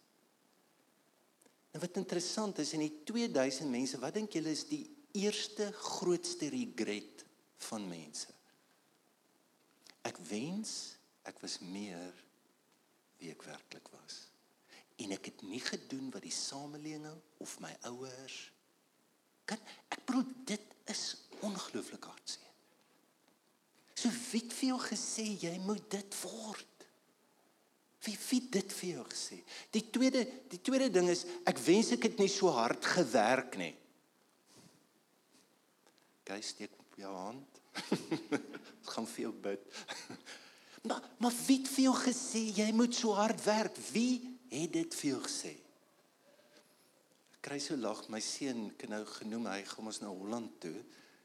En 1.76 1.82
wat 1.82 1.98
interessant 2.00 2.56
is 2.58 2.70
in 2.72 2.80
die 2.86 3.02
2000 3.04 3.68
mense, 3.68 3.98
wat 4.00 4.14
dink 4.16 4.32
julle 4.32 4.48
is 4.48 4.62
die 4.64 4.86
eerste 5.20 5.66
grootste 5.76 6.48
regret 6.48 7.20
van 7.68 7.84
mense. 7.84 8.32
Ek 10.08 10.16
wens 10.30 10.70
ek 11.28 11.42
was 11.42 11.58
meer 11.60 12.16
wie 13.20 13.28
ek 13.34 13.44
werklik 13.44 13.90
was. 13.92 14.22
En 15.04 15.12
ek 15.18 15.28
het 15.28 15.44
nie 15.44 15.60
gedoen 15.60 16.08
wat 16.14 16.24
die 16.24 16.32
samelewing 16.32 17.20
of 17.44 17.58
my 17.60 17.74
ouers 17.90 18.38
kan 19.44 19.60
ek 19.92 20.00
bedoel 20.08 20.24
dit 20.48 20.72
is 20.90 21.02
ongelooflik 21.44 22.08
hartseer. 22.08 22.54
So 23.92 24.08
wie 24.30 24.40
het 24.46 24.56
vir 24.56 24.70
jou 24.72 24.80
gesê 24.86 25.28
jy 25.44 25.52
moet 25.68 25.84
dit 25.92 26.18
word? 26.24 26.75
Wie 28.04 28.16
wie 28.28 28.40
dit 28.52 28.72
vir 28.78 28.88
jou 28.96 29.04
gesê? 29.08 29.40
Die 29.72 29.84
tweede 29.90 30.24
die 30.50 30.60
tweede 30.60 30.90
ding 30.92 31.08
is 31.10 31.24
ek 31.48 31.60
wens 31.64 31.92
ek 31.96 32.08
het 32.10 32.18
nie 32.20 32.30
so 32.30 32.52
hard 32.52 32.84
gewerk 32.96 33.56
nie. 33.60 33.74
Gaan 36.26 36.42
steek 36.42 36.74
op 36.78 36.98
jou 36.98 37.12
hand. 37.14 37.60
Ek 38.86 38.88
gaan 38.94 39.06
vir 39.06 39.22
jou 39.26 39.32
bid. 39.44 39.62
maar 40.88 41.04
maar 41.22 41.34
wie 41.46 41.58
het 41.60 41.68
vir 41.70 41.84
jou 41.84 41.94
gesê 42.00 42.42
jy 42.56 42.66
moet 42.74 42.94
so 42.98 43.14
hard 43.14 43.42
werk? 43.44 43.78
Wie 43.92 44.38
het 44.50 44.72
dit 44.74 44.96
vir 45.00 45.10
jou 45.12 45.20
gesê? 45.22 45.52
Kry 47.46 47.60
so 47.62 47.78
lag 47.78 48.00
my 48.10 48.18
seun 48.24 48.72
kan 48.78 48.90
nou 48.96 49.04
genoem 49.06 49.46
hy 49.52 49.60
gaan 49.68 49.90
ons 49.92 50.00
na 50.02 50.10
Holland 50.10 50.56
toe. 50.64 50.74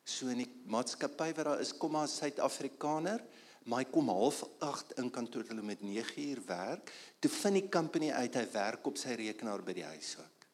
So 0.06 0.30
in 0.30 0.44
die 0.44 0.50
maatskappy 0.70 1.32
wat 1.34 1.48
daar 1.48 1.64
is, 1.64 1.74
kom 1.78 1.96
maar 1.96 2.10
Suid-Afrikaner, 2.10 3.24
hy 3.70 3.86
kom 3.94 4.10
half 4.10 4.42
8 4.60 4.96
in 5.02 5.12
kantoor 5.14 5.46
hulle 5.52 5.62
met 5.62 5.82
9 5.86 6.22
uur 6.30 6.42
werk. 6.48 6.92
Toe 7.20 7.32
vind 7.32 7.60
die 7.60 7.70
company 7.70 8.12
uit 8.12 8.36
hy 8.36 8.46
werk 8.54 8.88
op 8.90 8.98
sy 8.98 9.16
rekenaar 9.20 9.62
by 9.66 9.76
die 9.78 9.86
huis 9.86 10.16
ook. 10.18 10.48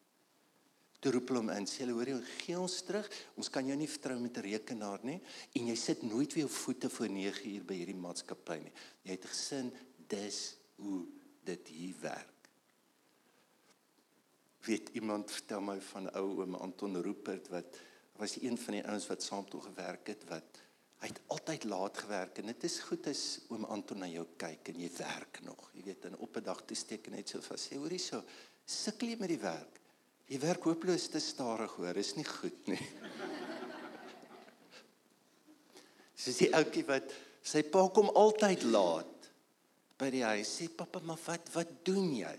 Toe 0.99 1.13
roep 1.13 1.29
hulle 1.29 1.43
hom 1.43 1.51
in, 1.53 1.67
sê 1.69 1.83
hulle 1.83 1.95
hoor 1.95 2.09
jy 2.09 2.17
gee 2.41 2.57
ons 2.59 2.75
terug. 2.83 3.07
Ons 3.37 3.51
kan 3.53 3.67
jou 3.67 3.77
nie 3.77 3.87
vertrou 3.87 4.17
met 4.19 4.37
'n 4.37 4.47
rekenaar 4.49 5.03
nie 5.03 5.21
en 5.55 5.67
jy 5.67 5.75
sit 5.75 6.03
nooit 6.03 6.33
weer 6.33 6.45
jou 6.45 6.49
voete 6.49 6.89
voor 6.89 7.09
9 7.09 7.49
uur 7.55 7.63
by 7.63 7.73
hierdie 7.73 8.01
maatskappy 8.05 8.59
nie. 8.63 8.73
Jy 9.03 9.11
het 9.11 9.25
gesin 9.25 9.71
dis 10.07 10.57
hoe 10.75 11.05
dit 11.45 11.67
hier 11.67 11.95
werk. 12.01 12.49
Weet 14.65 14.89
iemand 14.89 15.31
vertel 15.31 15.61
my 15.61 15.79
van 15.79 16.09
ou 16.13 16.41
oom 16.41 16.55
Anton 16.55 17.01
Rupert 17.01 17.47
wat 17.47 17.77
was 18.17 18.41
een 18.41 18.57
van 18.57 18.73
die 18.73 18.85
ouens 18.87 19.07
wat 19.07 19.23
saam 19.23 19.45
toe 19.49 19.61
gewerk 19.61 20.07
het 20.07 20.23
wat 20.29 20.59
hy 21.01 21.09
het 21.11 21.19
altyd 21.33 21.67
laat 21.69 21.97
gewerk 21.97 22.39
en 22.41 22.49
dit 22.49 22.63
is 22.65 22.79
goed 22.87 23.07
as 23.11 23.23
oom 23.53 23.65
Anton 23.69 23.99
na 24.01 24.09
jou 24.09 24.25
kyk 24.41 24.71
en 24.71 24.79
jy 24.81 24.89
werk 24.97 25.41
nog. 25.45 25.69
Jy 25.77 25.83
weet 25.85 26.05
en 26.09 26.17
op 26.17 26.37
'n 26.37 26.43
dag 26.43 26.61
toe 26.65 26.77
steek 26.77 27.09
net 27.13 27.29
so 27.29 27.41
vas 27.41 27.67
sê 27.67 27.77
hoor 27.77 27.93
hierso 27.93 28.23
sukkel 28.65 29.09
jy 29.09 29.17
met 29.19 29.29
die 29.29 29.39
werk. 29.41 29.79
Jy 30.27 30.39
werk 30.39 30.63
hopeloos 30.63 31.07
te 31.07 31.19
stadig 31.19 31.71
hoor, 31.71 31.95
is 31.95 32.15
nie 32.15 32.25
goed 32.25 32.67
nie. 32.67 32.87
Soos 36.21 36.37
die 36.37 36.51
ouetjie 36.51 36.83
wat 36.87 37.13
sy 37.41 37.63
pa 37.63 37.85
kom 37.95 38.09
altyd 38.09 38.63
laat 38.63 39.29
by 39.97 40.09
die 40.11 40.23
huis. 40.23 40.49
Sê 40.59 40.67
pappa, 40.67 40.99
maar 40.99 41.19
wat 41.25 41.47
wat 41.53 41.71
doen 41.87 42.11
jy? 42.15 42.35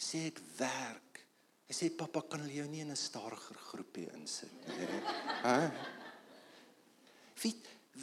Sê 0.00 0.26
ek 0.30 0.40
werk. 0.58 1.20
Hy 1.68 1.76
sê 1.76 1.90
pappa, 1.94 2.22
kan 2.22 2.40
hulle 2.40 2.62
jou 2.62 2.68
nie 2.70 2.80
in 2.80 2.90
'n 2.90 2.96
stadiger 2.96 3.58
groepie 3.68 4.08
insit 4.16 4.52
nie? 4.66 4.88
Hæ? 5.44 5.70
Wie 7.42 7.54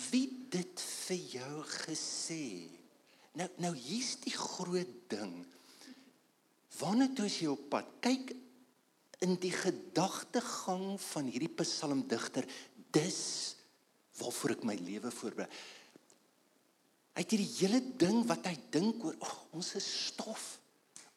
wie 0.09 0.27
dit 0.53 0.81
vir 0.81 1.21
jou 1.37 1.63
gesê? 1.83 2.69
Nou 3.37 3.47
nou 3.61 3.73
hier's 3.75 4.15
die 4.23 4.33
groot 4.33 4.95
ding. 5.11 5.35
Wanneer 6.77 7.13
toe 7.17 7.29
jy 7.29 7.49
op 7.51 7.69
pad 7.71 7.89
kyk 8.05 8.33
in 9.25 9.35
die 9.41 9.53
gedagtegang 9.53 10.97
van 11.01 11.29
hierdie 11.29 11.53
psalmdigter 11.57 12.45
dis 12.93 13.21
waarvoor 14.17 14.55
ek 14.57 14.65
my 14.65 14.75
lewe 14.81 15.11
voorberei. 15.13 15.49
Hy 17.17 17.23
het 17.23 17.33
hierdie 17.33 17.53
hele 17.59 17.81
ding 17.97 18.21
wat 18.29 18.45
hy 18.45 18.53
dink 18.73 19.01
oor, 19.05 19.15
oh, 19.25 19.37
ons 19.57 19.71
is 19.77 19.85
stof. 20.11 20.57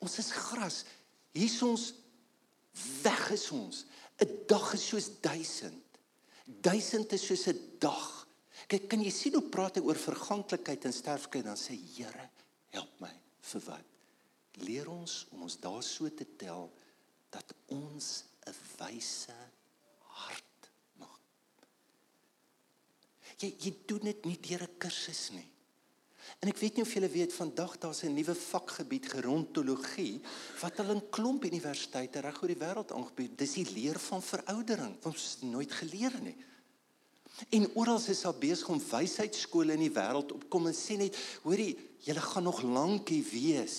Ons 0.01 0.17
is 0.23 0.31
gras. 0.33 0.79
Hier's 1.37 1.59
ons 1.65 1.91
weg 3.05 3.27
is 3.37 3.51
ons. 3.53 3.85
'n 4.21 4.29
Dag 4.49 4.73
is 4.75 4.87
soos 4.89 5.09
1000. 5.21 5.77
1000 6.65 7.13
is 7.13 7.27
soos 7.27 7.47
'n 7.49 7.61
dag. 7.79 8.20
Kyk, 8.69 8.89
kan 8.89 9.03
jy 9.03 9.11
sien 9.11 9.35
hoe 9.35 9.49
praat 9.49 9.79
hy 9.79 9.83
oor 9.85 9.99
verganklikheid 9.99 10.85
en 10.85 10.93
sterflikheid 10.93 11.49
dan 11.49 11.59
sê 11.59 11.77
Here, 11.77 12.29
help 12.75 13.01
my 13.01 13.13
vir 13.53 13.65
wat? 13.67 13.87
Leer 14.67 14.91
ons 14.91 15.27
om 15.33 15.47
ons 15.47 15.57
daar 15.63 15.83
so 15.87 16.09
te 16.11 16.27
tel 16.37 16.69
dat 17.31 17.55
ons 17.69 18.25
'n 18.47 18.55
wyse 18.79 19.37
hart 20.21 20.71
maak. 20.99 21.23
Jy 23.39 23.55
jy 23.59 23.73
doen 23.87 24.05
dit 24.05 24.25
nie 24.27 24.39
deur 24.39 24.63
'n 24.63 24.79
kursus 24.79 25.31
nie. 25.31 25.49
En 26.41 26.49
ek 26.49 26.61
weet 26.61 26.77
nie 26.77 26.85
of 26.85 26.93
julle 26.95 27.09
weet 27.09 27.33
vandag 27.33 27.79
daar's 27.79 28.03
'n 28.05 28.15
nuwe 28.15 28.35
vakgebied 28.35 29.09
gerontologie 29.09 30.21
wat 30.61 30.81
al 30.81 30.91
in 30.91 31.09
klomp 31.11 31.45
universiteite 31.45 32.21
reg 32.21 32.43
oor 32.43 32.49
die 32.49 32.65
wêreld 32.65 32.93
aangebied. 32.93 33.39
Dis 33.39 33.55
die 33.55 33.73
leer 33.73 33.99
van 33.99 34.23
veroudering. 34.23 34.97
Ons 35.05 35.31
het 35.31 35.43
nooit 35.43 35.73
geleer 35.73 36.21
nie. 36.23 36.37
En 37.49 37.71
oral 37.75 38.01
is 38.09 38.21
daar 38.21 38.35
besig 38.35 38.69
om 38.69 38.81
wysheidskole 38.91 39.73
in 39.73 39.87
die 39.87 39.95
wêreld 39.95 40.33
opkom 40.33 40.67
en 40.67 40.77
sê 40.77 40.97
net, 41.01 41.17
hoorie, 41.43 41.73
julle 42.05 42.21
gaan 42.21 42.45
nog 42.45 42.63
lank 42.63 43.09
hier 43.09 43.25
wees. 43.33 43.79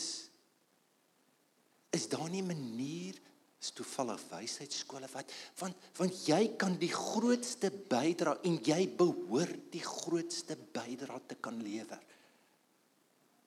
Is 1.92 2.08
daar 2.08 2.30
nie 2.30 2.42
'n 2.42 2.48
manier 2.48 3.20
is 3.62 3.70
toevallig 3.78 4.22
wysheidskole 4.32 5.08
wat 5.14 5.34
want 5.60 5.90
want 6.00 6.24
jy 6.26 6.56
kan 6.62 6.74
die 6.82 6.92
grootste 6.94 7.70
bydra 7.70 8.34
en 8.48 8.58
jy 8.66 8.80
behoort 8.98 9.68
die 9.74 9.84
grootste 9.86 10.58
bydra 10.74 11.20
te 11.30 11.38
kan 11.38 11.60
lewer 11.62 12.02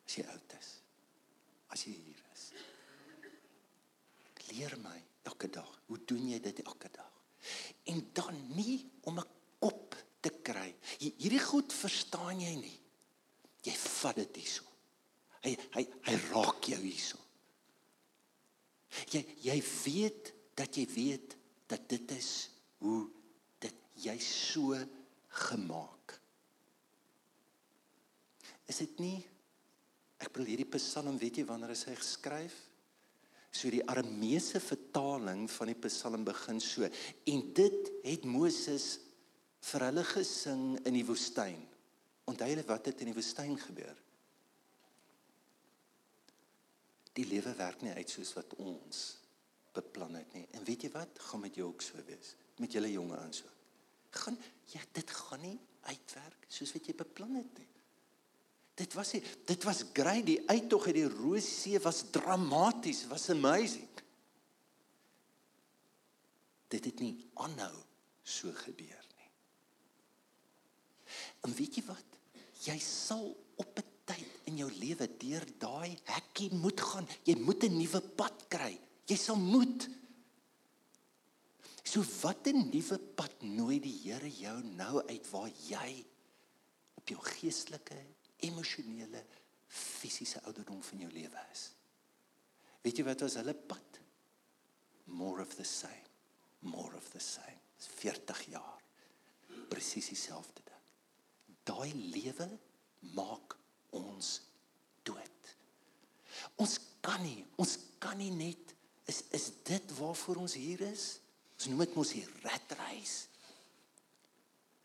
as 0.07 0.19
jy 0.21 0.27
oud 0.31 0.55
is 0.61 0.71
as 1.75 1.83
jy 1.89 1.97
hier 1.97 2.23
is 2.31 2.45
leer 4.53 4.79
my 4.85 4.95
elke 5.27 5.51
dag 5.51 5.73
hoe 5.89 5.99
doen 6.07 6.31
jy 6.31 6.39
dit 6.47 6.63
elke 6.63 6.93
dag 6.95 7.11
en 7.91 7.99
dan 8.15 8.39
nie 8.55 8.79
om 9.11 9.19
'n 9.19 9.34
kop 9.65 9.97
te 10.25 10.33
kry. 10.45 10.71
Hierdie 11.01 11.43
goed 11.43 11.73
verstaan 11.73 12.41
jy 12.45 12.55
nie. 12.61 12.79
Jy 13.65 13.75
vat 13.81 14.21
dit 14.21 14.41
hierso. 14.43 14.69
Hy 15.45 15.55
hy 15.77 15.85
hy 16.09 16.17
raak 16.31 16.71
jou 16.73 16.81
hierso. 16.83 17.21
Jy 19.13 19.25
jy 19.45 19.59
weet 19.85 20.33
dat 20.57 20.77
jy 20.79 20.87
weet 20.95 21.37
dat 21.69 21.89
dit 21.91 22.17
is 22.17 22.33
hoe 22.85 23.07
dit 23.65 23.81
jy 24.05 24.17
so 24.23 24.77
gemaak. 25.45 26.19
Is 28.69 28.85
dit 28.85 29.01
nie 29.03 29.19
Ek 30.25 30.31
bedoel 30.33 30.55
hierdie 30.55 30.71
Psalm, 30.79 31.19
weet 31.21 31.41
jy 31.41 31.45
wanneer 31.49 31.75
is 31.75 31.85
hy 31.89 31.95
geskryf? 31.99 32.55
So 33.55 33.69
die 33.71 33.83
Arameese 33.91 34.61
vertaling 34.63 35.45
van 35.53 35.71
die 35.71 35.77
Psalm 35.85 36.25
begin 36.27 36.61
so. 36.63 36.89
En 37.31 37.43
dit 37.55 37.91
het 38.07 38.25
Moses 38.27 39.04
vir 39.65 39.87
hulle 39.89 40.05
gesing 40.05 40.65
in 40.85 40.97
die 40.97 41.07
woestyn. 41.09 41.61
Onthou 42.29 42.49
julle 42.49 42.65
wat 42.69 42.91
het 42.91 43.01
in 43.05 43.13
die 43.13 43.17
woestyn 43.17 43.57
gebeur? 43.61 43.97
die 47.15 47.27
lewe 47.31 47.53
werk 47.59 47.83
nie 47.85 47.95
uit 47.95 48.11
soos 48.11 48.33
wat 48.37 48.57
ons 48.63 49.03
beplan 49.75 50.19
het 50.19 50.35
nie. 50.35 50.45
En 50.55 50.67
weet 50.67 50.87
jy 50.87 50.91
wat? 50.95 51.21
Gaan 51.29 51.45
met 51.45 51.59
jou 51.59 51.69
ook 51.71 51.83
so 51.83 52.03
wees. 52.07 52.35
Met 52.63 52.75
julle 52.75 52.91
jonge 52.91 53.19
aan 53.19 53.35
so. 53.35 53.51
Gaan 54.15 54.37
ja, 54.71 54.83
dit 54.95 55.11
gaan 55.11 55.43
nie 55.43 55.57
uitwerk 55.91 56.47
soos 56.51 56.73
wat 56.75 56.87
jy 56.89 56.95
beplan 56.99 57.39
het 57.39 57.59
nie. 57.59 57.71
Dit 58.75 58.95
was 58.99 59.13
nie, 59.15 59.23
dit 59.47 59.67
was 59.67 59.85
great 59.95 60.27
die 60.27 60.41
uittog 60.51 60.89
uit 60.89 60.97
die 60.97 61.11
Roossee 61.11 61.79
was 61.83 62.03
dramaties, 62.15 63.05
was 63.11 63.29
amazing. 63.31 63.91
Dit 66.75 66.89
het 66.91 67.03
nie 67.03 67.15
aanhou 67.39 67.77
so 68.27 68.51
gebeur. 68.65 69.03
En 71.45 71.55
weet 71.55 71.79
jy 71.79 71.85
wat? 71.87 72.19
Jy 72.65 72.79
sal 72.79 73.27
op 73.57 73.79
'n 73.79 73.91
tyd 74.05 74.49
in 74.49 74.57
jou 74.57 74.71
lewe 74.73 75.09
deur 75.19 75.45
daai 75.59 75.99
hekkie 76.05 76.51
moet 76.53 76.81
gaan. 76.81 77.09
Jy 77.25 77.37
moet 77.37 77.65
'n 77.65 77.77
nuwe 77.79 78.01
pad 78.01 78.49
kry. 78.49 78.79
Jy 79.07 79.17
sal 79.17 79.37
moet. 79.37 79.89
So 81.85 82.03
wat 82.23 82.47
'n 82.47 82.71
nuwe 82.71 82.99
pad 82.99 83.43
nooi 83.43 83.81
die 83.81 83.99
Here 84.03 84.31
jou 84.31 84.63
nou 84.63 85.07
uit 85.07 85.31
waar 85.31 85.51
jy 85.69 86.05
op 86.95 87.09
jou 87.09 87.21
geestelike, 87.21 87.97
emosionele, 88.37 89.25
fisiese 89.67 90.43
ouderdom 90.43 90.83
van 90.83 90.99
jou 90.99 91.11
lewe 91.13 91.47
is. 91.53 91.71
Weet 92.83 92.99
jy 92.99 93.05
wat 93.05 93.21
was 93.21 93.35
hulle 93.35 93.55
pad? 93.55 94.01
More 95.05 95.43
of 95.43 95.55
the 95.55 95.65
same. 95.65 96.09
More 96.61 96.97
of 96.97 97.09
the 97.11 97.21
same. 97.21 97.61
40 97.77 98.43
jaar. 98.49 98.81
Presies 99.69 100.09
dieselfde 100.09 100.61
ding. 100.65 100.74
Daai 101.65 101.93
lewe 102.13 102.49
maak 103.17 103.57
ons 103.97 104.37
dood. 105.07 105.53
Ons 106.61 106.79
kan 107.05 107.23
nie, 107.25 107.45
ons 107.61 107.77
kan 108.03 108.19
nie 108.21 108.33
net 108.35 108.75
is 109.11 109.23
is 109.37 109.51
dit 109.69 109.95
waarvoor 109.99 110.41
ons 110.45 110.57
hier 110.57 110.81
is? 110.87 111.19
Ons 111.59 111.69
noem 111.71 111.85
dit 111.85 111.97
mos 111.99 112.13
die 112.17 112.25
rat 112.45 112.77
race. 112.81 113.29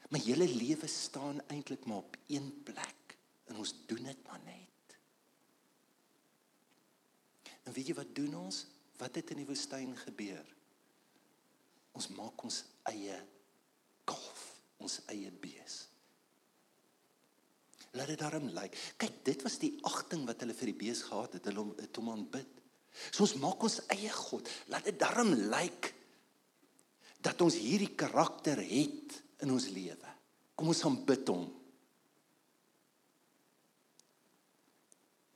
My 0.10 0.20
hele 0.24 0.48
lewe 0.50 0.90
staan 0.90 1.42
eintlik 1.54 1.86
maar 1.86 2.04
op 2.04 2.18
een 2.28 2.50
plek 2.66 3.16
en 3.50 3.62
ons 3.62 3.74
doen 3.88 4.10
dit 4.10 4.24
maar 4.28 4.42
net. 4.46 4.96
En 7.64 7.76
weet 7.76 7.92
jy 7.92 7.98
wat 8.00 8.16
doen 8.18 8.36
ons? 8.40 8.64
Wat 9.00 9.16
het 9.16 9.32
in 9.32 9.44
die 9.44 9.48
woestyn 9.48 9.94
gebeur? 10.02 10.46
Ons 11.96 12.10
maak 12.18 12.42
ons 12.44 12.64
eie 12.90 13.16
kalf, 14.10 14.44
ons 14.82 15.00
eie 15.14 15.30
bees. 15.44 15.89
Laat 17.98 18.12
dit 18.12 18.20
daarom 18.20 18.50
lyk. 18.50 18.62
Like. 18.62 18.82
Kyk, 19.02 19.22
dit 19.26 19.46
was 19.46 19.58
die 19.62 19.74
agting 19.88 20.26
wat 20.30 20.44
hulle 20.44 20.56
vir 20.58 20.72
die 20.72 20.80
bees 20.86 21.02
gehad 21.08 21.38
het, 21.38 21.48
hulle 21.50 21.66
het 21.80 22.02
hom 22.02 22.12
aanbid. 22.14 22.60
So 23.10 23.24
ons 23.26 23.38
maak 23.42 23.64
ons 23.66 23.80
eie 23.94 24.12
god. 24.14 24.50
Laat 24.74 24.90
dit 24.90 25.00
daarom 25.00 25.34
lyk 25.34 25.50
like, 25.56 25.96
dat 27.20 27.42
ons 27.44 27.58
hierdie 27.60 27.92
karakter 28.00 28.62
het 28.64 29.18
in 29.44 29.52
ons 29.52 29.68
lewe. 29.76 30.14
Kom 30.56 30.72
ons 30.72 30.84
aanbid 30.88 31.28
hom. 31.32 31.48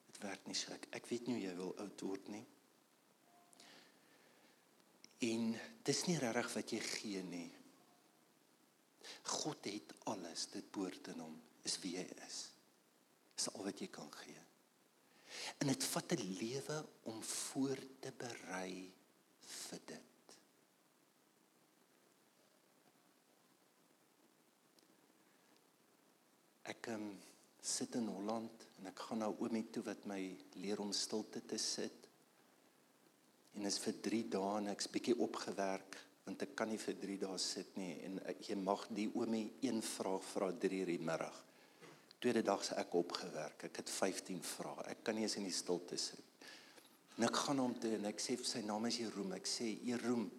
Dit 0.08 0.22
werk 0.24 0.48
nie 0.48 0.56
so 0.58 0.72
ek, 0.76 0.88
ek 1.00 1.10
weet 1.10 1.28
nie 1.28 1.40
hoe 1.40 1.46
jy 1.48 1.56
wil 1.60 1.74
oud 1.84 2.06
word 2.08 2.32
nie. 2.32 2.46
En 5.24 5.52
dis 5.88 6.06
nie 6.10 6.20
regtig 6.20 6.56
wat 6.58 6.74
jy 6.76 6.82
gee 6.84 7.24
nie. 7.28 7.50
God 9.40 9.68
het 9.68 9.92
alles, 10.12 10.48
dit 10.52 10.68
behoort 10.76 11.10
aan 11.12 11.24
hom, 11.24 11.36
is 11.64 11.80
wie 11.84 11.96
hy 11.98 12.08
is. 12.28 12.40
Dis 13.36 13.50
al 13.54 13.66
wat 13.66 13.82
jy 13.82 13.90
kan 13.92 14.10
gee. 14.22 14.42
En 15.60 15.68
dit 15.68 15.84
vat 15.84 16.14
'n 16.14 16.26
lewe 16.40 16.78
om 17.10 17.22
voor 17.24 17.80
te 18.00 18.12
berei 18.12 18.92
vir 19.44 19.80
dit. 19.86 20.36
Ek 26.64 26.88
um, 26.88 27.20
sit 27.62 27.96
in 27.96 28.08
Holland 28.08 28.68
en 28.80 28.88
ek 28.88 29.00
gaan 29.00 29.20
na 29.24 29.28
oomie 29.28 29.66
toe 29.72 29.84
wat 29.84 30.06
my 30.06 30.38
leer 30.56 30.80
om 30.80 30.92
stilte 30.92 31.42
te 31.46 31.58
sit. 31.58 32.08
En 33.56 33.66
is 33.66 33.80
vir 33.80 34.00
3 34.02 34.24
dae 34.30 34.58
en 34.58 34.68
ek's 34.68 34.88
bietjie 34.88 35.18
opgewerk 35.20 36.00
want 36.24 36.42
ek 36.42 36.56
kan 36.56 36.70
nie 36.72 36.80
vir 36.80 36.96
3 37.02 37.18
dae 37.20 37.38
sit 37.38 37.76
nie 37.76 37.94
en 38.08 38.20
jy 38.48 38.56
mag 38.56 38.88
die 38.96 39.10
oomie 39.12 39.50
een 39.62 39.82
vraag 39.82 40.24
vra 40.24 40.52
3 40.52 40.80
uur 40.84 40.92
die 40.94 41.00
middag. 41.00 41.53
Tweede 42.24 42.42
dag 42.42 42.62
se 42.64 42.78
ek 42.80 42.94
opgewerk. 42.96 43.66
Ek 43.68 43.82
het 43.82 43.90
15 43.92 44.38
vrae. 44.48 44.86
Ek 44.94 45.02
kan 45.04 45.18
nie 45.18 45.26
eens 45.26 45.36
in 45.42 45.44
die 45.44 45.52
stilte 45.52 45.98
sit. 46.00 46.48
En 47.18 47.28
ek 47.28 47.36
gaan 47.36 47.60
hom 47.60 47.74
toe 47.76 47.92
en 47.98 48.08
ek 48.08 48.24
sê 48.24 48.38
sy 48.40 48.62
naam 48.64 48.88
is 48.88 49.02
Jeroen. 49.02 49.36
Ek 49.36 49.50
sê 49.50 49.68
Jeroen, 49.84 50.30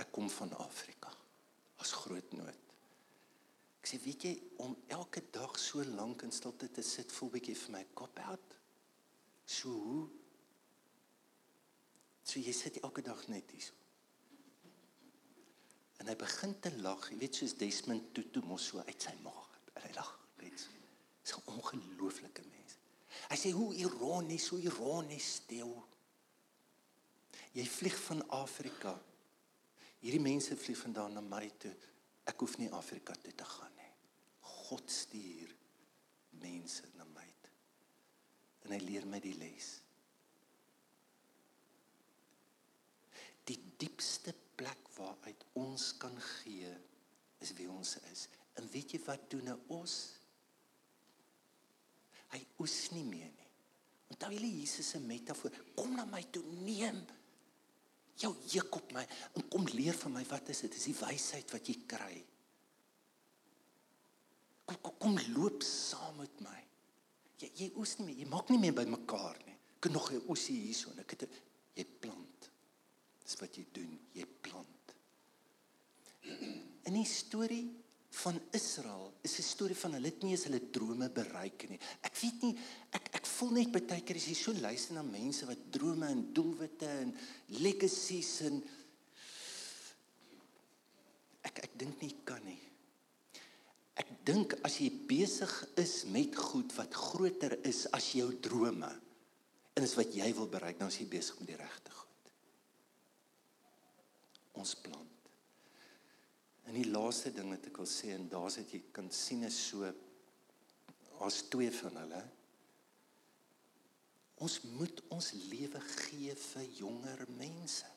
ek 0.00 0.08
kom 0.16 0.32
van 0.32 0.56
Afrika. 0.64 1.12
As 1.84 1.92
groot 2.00 2.32
nood. 2.38 2.72
Ek 3.82 3.92
sê 3.92 4.00
weet 4.00 4.24
jy 4.30 4.34
om 4.64 4.72
elke 4.96 5.26
dag 5.36 5.60
so 5.60 5.84
lank 5.92 6.24
in 6.24 6.32
stilte 6.32 6.72
te 6.72 6.82
sit 6.82 7.12
voel 7.18 7.36
bietjie 7.36 7.58
vir 7.66 7.76
my 7.76 7.84
kop 7.92 8.16
uit. 8.24 8.58
So 9.44 9.76
hoe? 9.76 10.02
So 12.24 12.40
jy 12.40 12.56
sit 12.56 12.80
elke 12.80 13.04
dag 13.04 13.28
net 13.28 13.52
hier. 13.52 13.72
En 16.00 16.08
hy 16.08 16.16
begin 16.16 16.56
te 16.64 16.72
lag, 16.80 17.10
jy 17.12 17.20
weet 17.20 17.44
soos 17.44 17.60
Desmond 17.60 18.14
Tutu 18.16 18.40
mos 18.48 18.72
so 18.72 18.80
uit 18.88 19.04
sy 19.04 19.20
maag. 19.20 19.60
Hy 19.84 19.98
lag. 20.00 20.16
Dis 21.26 21.34
'n 21.34 21.46
ongelooflike 21.50 22.42
mens. 22.50 22.76
Hy 23.28 23.36
sê 23.36 23.50
hoe 23.50 23.74
ironies, 23.74 24.48
hoe 24.48 24.60
ironies 24.60 25.32
stil. 25.34 25.72
Jy 27.52 27.64
vlieg 27.66 27.96
van 28.00 28.28
Afrika. 28.28 29.02
Hierdie 29.98 30.20
mense 30.20 30.56
vlieg 30.56 30.78
vandaan 30.78 31.12
na 31.12 31.20
my 31.20 31.50
toe. 31.58 31.74
Ek 32.24 32.38
hoef 32.40 32.56
nie 32.58 32.70
Afrika 32.70 33.14
toe 33.14 33.34
te 33.34 33.44
gaan 33.44 33.74
nie. 33.74 33.90
God 34.40 34.90
stuur 34.90 35.56
mense 36.30 36.86
na 36.94 37.04
my 37.04 37.26
toe. 37.40 37.54
En 38.62 38.70
hy 38.76 38.78
leer 38.84 39.06
my 39.06 39.18
die 39.20 39.34
les. 39.34 39.70
Die 43.50 43.58
diepste 43.76 44.34
plek 44.54 44.88
waaruit 44.94 45.44
ons 45.52 45.96
kan 45.96 46.20
gee 46.20 46.70
is 47.38 47.52
wie 47.58 47.70
ons 47.70 47.96
is. 48.12 48.28
En 48.54 48.70
weet 48.70 48.94
jy 48.94 49.02
wat 49.04 49.30
doen 49.30 49.50
ons? 49.66 50.15
Hy 52.36 52.42
oes 52.62 52.78
nie 52.92 53.04
meer 53.08 53.30
nie. 53.32 53.50
Onthou 54.12 54.30
julle 54.36 54.50
Jesus 54.60 54.92
se 54.92 55.00
metafoor, 55.02 55.54
kom 55.74 55.96
na 55.96 56.04
my 56.06 56.22
toe, 56.30 56.44
neem 56.62 57.00
jou 58.16 58.32
juk 58.48 58.78
op 58.78 58.94
my 58.96 59.02
en 59.36 59.44
kom 59.52 59.66
leer 59.72 59.96
van 59.98 60.14
my 60.14 60.22
wat 60.30 60.52
is 60.52 60.62
dit? 60.64 60.76
Dis 60.76 60.88
die 60.88 60.96
wysheid 60.96 61.52
wat 61.52 61.68
jy 61.68 61.76
kry. 61.88 62.14
Kom 64.66 64.78
kom, 64.82 64.94
kom 65.02 65.18
loop 65.34 65.64
saam 65.66 66.22
met 66.22 66.40
my. 66.44 66.56
Jy 67.42 67.50
jy 67.60 67.68
oes 67.76 67.96
nie 67.98 68.08
meer, 68.08 68.20
jy 68.22 68.28
maak 68.30 68.52
nie 68.52 68.60
meer 68.62 68.76
by 68.76 68.86
mekaar 68.88 69.36
nie. 69.44 69.56
Ek 69.76 69.90
nog 69.92 70.10
'n 70.12 70.22
oesie 70.32 70.56
hierso 70.64 70.90
en 70.90 71.00
ek 71.00 71.10
het 71.10 71.28
jy 71.76 71.84
plant. 71.84 72.50
Dis 73.22 73.36
wat 73.40 73.56
jy 73.56 73.66
doen, 73.72 73.98
jy 74.14 74.24
plant. 74.40 74.94
In 76.86 76.94
die 76.94 77.04
storie 77.04 77.85
van 78.10 78.40
Israel 78.50 79.12
is 79.22 79.38
'n 79.38 79.42
storie 79.42 79.76
van 79.76 79.92
hulle 79.92 80.06
het 80.06 80.22
nie 80.22 80.30
eens 80.30 80.44
hulle 80.44 80.70
drome 80.70 81.10
bereik 81.10 81.68
nie. 81.68 81.78
Ek 82.00 82.16
weet 82.16 82.42
nie 82.42 82.58
ek 82.90 83.08
ek 83.14 83.26
voel 83.26 83.50
net 83.50 83.72
baie 83.72 84.00
keer 84.00 84.16
as 84.16 84.26
jy 84.26 84.34
so 84.34 84.52
luister 84.52 84.94
na 84.94 85.02
mense 85.02 85.46
wat 85.46 85.70
drome 85.70 86.06
en 86.06 86.32
doelwitte 86.32 86.86
en 86.86 87.14
legacies 87.48 88.40
en 88.40 88.62
ek 91.42 91.58
ek 91.64 91.78
dink 91.78 92.00
nie 92.00 92.14
kan 92.24 92.44
nie. 92.44 92.60
Ek 93.96 94.08
dink 94.24 94.54
as 94.62 94.78
jy 94.78 94.90
besig 94.90 95.68
is 95.76 96.04
met 96.04 96.36
goed 96.36 96.72
wat 96.76 96.94
groter 96.94 97.58
is 97.64 97.86
as 97.92 98.12
jou 98.12 98.40
drome 98.40 98.92
en 99.76 99.82
is 99.82 99.94
wat 99.94 100.14
jy 100.14 100.34
wil 100.34 100.48
bereik, 100.48 100.78
dan 100.78 100.88
is 100.88 100.98
jy 100.98 101.06
besig 101.06 101.38
met 101.38 101.48
die 101.48 101.56
regte 101.56 101.90
goed. 101.90 102.32
Ons 104.52 104.74
plan 104.74 105.15
En 106.66 106.74
die 106.74 106.88
laaste 106.90 107.30
ding 107.34 107.52
wat 107.52 107.68
ek 107.68 107.78
wil 107.78 107.88
sê 107.90 108.12
en 108.16 108.26
daar's 108.30 108.58
dit 108.58 108.76
jy 108.76 108.80
kan 108.94 109.10
sien 109.14 109.46
is 109.46 109.58
so 109.68 109.86
as 111.24 111.42
twee 111.50 111.70
van 111.72 112.00
hulle. 112.02 112.22
Ons 114.42 114.58
moet 114.76 115.00
ons 115.14 115.28
lewe 115.48 115.80
gee 115.94 116.34
vir 116.36 116.66
jonger 116.76 117.22
mense. 117.38 117.88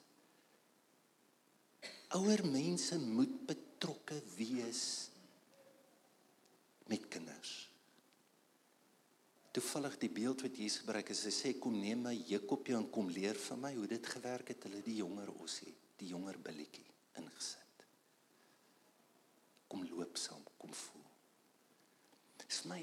Ouer 2.15 2.45
mense 2.47 2.97
moet 3.01 3.33
betrokke 3.49 4.17
wees 4.37 4.83
met 6.89 7.09
kinders. 7.11 7.55
Toevallig 9.53 9.97
die 10.01 10.11
beeld 10.13 10.45
wat 10.45 10.57
Jesus 10.61 10.83
gebruik 10.83 11.09
is, 11.13 11.25
hy 11.25 11.33
sê 11.33 11.53
kom 11.61 11.75
neem 11.81 12.05
my 12.05 12.13
juk 12.29 12.53
op 12.55 12.69
jou 12.69 12.77
en 12.79 12.89
kom 12.93 13.09
leer 13.13 13.37
van 13.49 13.65
my 13.65 13.73
hoe 13.75 13.89
dit 13.89 14.11
gewerk 14.13 14.53
het 14.53 14.69
hulle 14.69 14.83
die 14.85 14.99
jonger 15.01 15.33
ossie, 15.41 15.73
die 15.99 16.13
jonger 16.13 16.37
billetjie 16.45 16.85
ingesit 17.19 17.58
kom 19.69 19.85
loop 19.89 20.17
saam, 20.17 20.41
kom 20.57 20.73
voel. 20.73 21.05
Dis 22.49 22.63
vir 22.63 22.71
my 22.71 22.79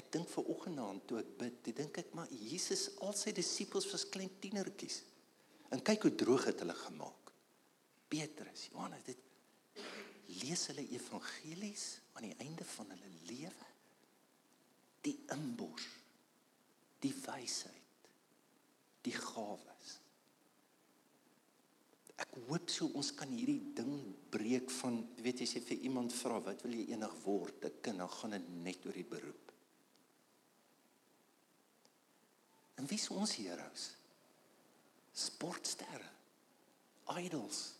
ek 0.00 0.06
dink 0.14 0.30
ver 0.32 0.46
oggend 0.48 1.06
toe 1.08 1.20
ek 1.20 1.32
bid, 1.40 1.58
ek 1.68 1.80
dink 1.82 1.98
ek 2.00 2.14
maar 2.16 2.30
Jesus 2.32 2.88
al 3.04 3.12
sy 3.18 3.34
disippels 3.36 3.90
was 3.92 4.06
klein 4.08 4.32
tienertjies. 4.40 5.02
En 5.72 5.84
kyk 5.84 6.06
hoe 6.08 6.14
droog 6.22 6.46
het 6.48 6.62
hulle 6.64 6.76
gemaak. 6.76 7.32
Petrus, 8.12 8.66
Johannes, 8.72 9.04
dit 9.04 9.20
lees 10.42 10.66
hulle 10.68 10.84
evangelies 10.96 11.86
aan 12.16 12.28
die 12.28 12.36
einde 12.44 12.64
van 12.74 12.92
hulle 12.92 13.12
lewe. 13.28 13.68
Die 15.04 15.16
inbors, 15.34 15.88
die 17.02 17.12
wysheid, 17.24 18.08
die 19.02 19.16
gawes 19.16 19.98
ek 22.22 22.36
hoop 22.48 22.70
so 22.70 22.88
ons 22.98 23.10
kan 23.18 23.30
hierdie 23.34 23.72
ding 23.76 23.94
breek 24.32 24.70
van 24.80 25.00
weet 25.24 25.42
jy 25.42 25.48
jy 25.56 25.62
vir 25.66 25.86
iemand 25.88 26.14
vra 26.14 26.38
wat 26.44 26.62
wil 26.64 26.74
jy 26.76 26.92
eendag 26.92 27.14
word? 27.24 27.64
'n 27.64 27.80
kind 27.82 27.98
dan 27.98 28.08
gaan 28.08 28.36
dit 28.36 28.48
net 28.62 28.86
oor 28.86 28.98
die 28.98 29.10
beroep. 29.14 29.52
En 32.78 32.86
wie 32.86 32.98
is 32.98 33.10
ons 33.10 33.36
heroes? 33.36 33.84
Sportsterre. 35.12 36.10
Idols. 37.18 37.74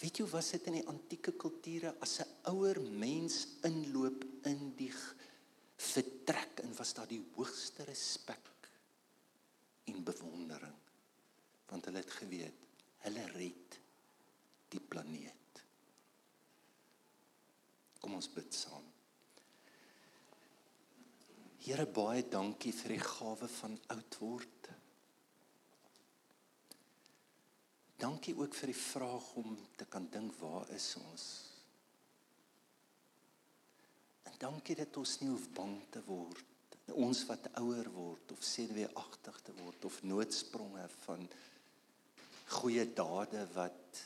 Weet 0.00 0.20
jy 0.20 0.26
was 0.30 0.52
dit 0.54 0.66
in 0.70 0.78
die 0.78 0.88
antieke 0.88 1.32
kulture 1.32 1.94
as 2.00 2.20
'n 2.20 2.28
ouer 2.52 2.80
mens 2.80 3.46
inloop 3.64 4.24
in 4.46 4.72
die 4.76 4.92
vertrek 5.76 6.60
en 6.64 6.76
was 6.76 6.94
daar 6.94 7.08
die 7.08 7.24
hoogste 7.34 7.84
respek 7.84 8.48
en 9.84 10.04
bewondering? 10.04 10.78
Want 11.68 11.84
hulle 11.84 11.98
het 11.98 12.10
geweet 12.10 12.69
Hulle 13.04 13.26
red 13.34 13.78
die 14.70 14.80
planeet. 14.80 15.62
Kom 18.00 18.16
ons 18.16 18.30
bid 18.32 18.54
saam. 18.54 18.86
Here 21.60 21.84
baie 21.84 22.22
dankie 22.32 22.72
vir 22.72 22.96
die 22.96 23.04
gawe 23.04 23.48
van 23.60 23.76
oud 23.92 24.18
word. 24.22 24.70
Dankie 28.00 28.32
ook 28.38 28.56
vir 28.56 28.72
die 28.72 28.80
vraag 28.80 29.32
om 29.42 29.56
te 29.76 29.84
kan 29.84 30.08
dink 30.12 30.32
waar 30.40 30.70
is 30.72 30.94
ons? 31.02 31.30
dankie 34.40 34.76
dat 34.78 34.96
ons 34.96 35.18
nie 35.20 35.28
hoef 35.28 35.48
bang 35.56 35.76
te 35.92 36.00
word. 36.06 36.46
Ons 36.96 37.22
wat 37.28 37.50
ouer 37.60 37.86
word 37.94 38.32
of 38.34 38.42
sê 38.44 38.64
weer 38.72 38.90
agtig 38.98 39.36
te 39.46 39.54
word 39.60 39.84
of 39.86 40.00
noodspronge 40.02 40.86
van 41.04 41.26
goeie 42.50 42.84
dade 42.94 43.44
wat 43.54 44.00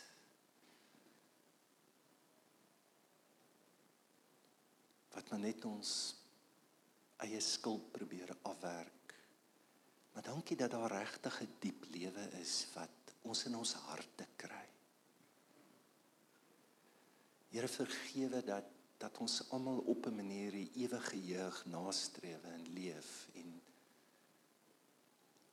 wat 5.15 5.31
maar 5.31 5.41
net 5.41 5.65
ons 5.65 5.91
eie 7.25 7.41
skuld 7.41 7.87
probeer 7.95 8.35
afwerk. 8.43 9.15
Maar 10.13 10.27
dankie 10.27 10.57
dat 10.57 10.71
daar 10.75 10.91
regtig 10.91 11.41
'n 11.43 11.55
diep 11.59 11.85
lewe 11.95 12.25
is 12.41 12.67
wat 12.75 13.15
ons 13.23 13.45
in 13.45 13.57
ons 13.57 13.73
harte 13.73 14.27
kry. 14.37 14.69
Here 17.51 17.69
vergewe 17.69 18.43
dat 18.43 18.65
dat 18.99 19.19
ons 19.19 19.51
almal 19.51 19.79
op 19.79 20.07
'n 20.07 20.17
manier 20.17 20.51
die 20.51 20.71
ewige 20.75 21.25
jeug 21.27 21.65
nastreef 21.67 22.45
en 22.45 22.69
leef 22.73 23.29
en 23.35 23.63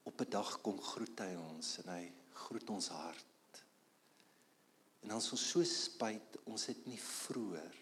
op 0.03 0.21
'n 0.21 0.29
dag 0.29 0.61
kom 0.61 0.81
groet 0.81 1.19
hy 1.19 1.35
ons 1.35 1.77
en 1.77 1.89
hy 1.89 2.20
groet 2.47 2.69
ons 2.73 2.89
hart. 2.93 3.61
En 5.01 5.15
ons 5.17 5.31
is 5.35 5.47
so 5.53 5.65
spyt 5.67 6.37
ons 6.45 6.67
het 6.69 6.85
nie 6.89 6.99
vroeër 7.01 7.79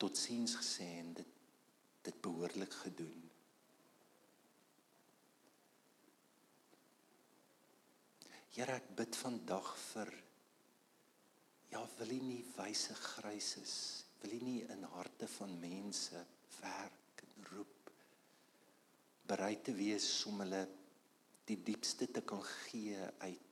tot 0.00 0.16
siens 0.16 0.56
gesê 0.56 0.86
en 1.02 1.12
dit 1.18 1.36
dit 2.00 2.20
behoorlik 2.24 2.72
gedoen. 2.72 3.26
Here 8.56 8.78
ek 8.80 8.88
bid 8.98 9.16
vandag 9.20 9.68
vir 9.92 10.10
ja, 11.70 11.82
wil 11.98 12.14
U 12.16 12.20
nie 12.24 12.42
wyse 12.56 12.96
grys 12.98 13.52
is, 13.60 13.74
wil 14.22 14.34
U 14.34 14.40
nie 14.42 14.62
in 14.74 14.88
harte 14.96 15.28
van 15.36 15.52
mense 15.60 16.24
werk 16.58 17.24
en 17.26 17.50
roep 17.52 17.92
bereid 19.30 19.62
te 19.68 19.76
wees 19.76 20.08
om 20.26 20.42
hulle 20.42 20.64
die 21.50 21.58
diepste 21.66 22.06
te 22.10 22.22
kan 22.22 22.42
gee 22.44 22.98
uit 23.18 23.46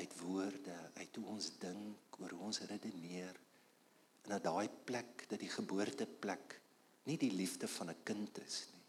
uit 0.00 0.14
woorde, 0.20 0.74
uit 0.96 1.16
hoe 1.18 1.26
ons 1.28 1.46
dink, 1.60 2.16
oor 2.22 2.32
hoe 2.32 2.46
ons 2.48 2.60
redeneer 2.70 3.36
en 4.22 4.32
dat 4.32 4.44
daai 4.46 4.68
plek, 4.88 5.26
dat 5.28 5.42
die 5.42 5.50
geboorteplek 5.50 6.54
nie 7.08 7.18
die 7.20 7.32
liefde 7.34 7.68
van 7.68 7.90
'n 7.90 8.02
kind 8.04 8.38
is 8.38 8.58
nie. 8.72 8.86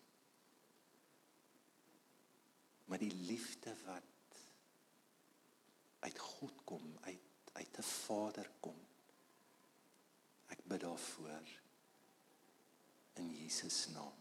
Maar 2.86 3.00
die 3.00 3.16
liefde 3.28 3.76
wat 3.86 4.40
uit 6.00 6.20
God 6.20 6.64
kom, 6.64 6.98
uit 7.02 7.28
uit 7.54 7.78
'n 7.78 7.84
Vader 7.84 8.52
kom. 8.60 8.80
Ek 10.48 10.60
bid 10.64 10.82
daarvoor 10.82 11.48
in 13.14 13.30
Jesus 13.30 13.88
naam. 13.88 14.21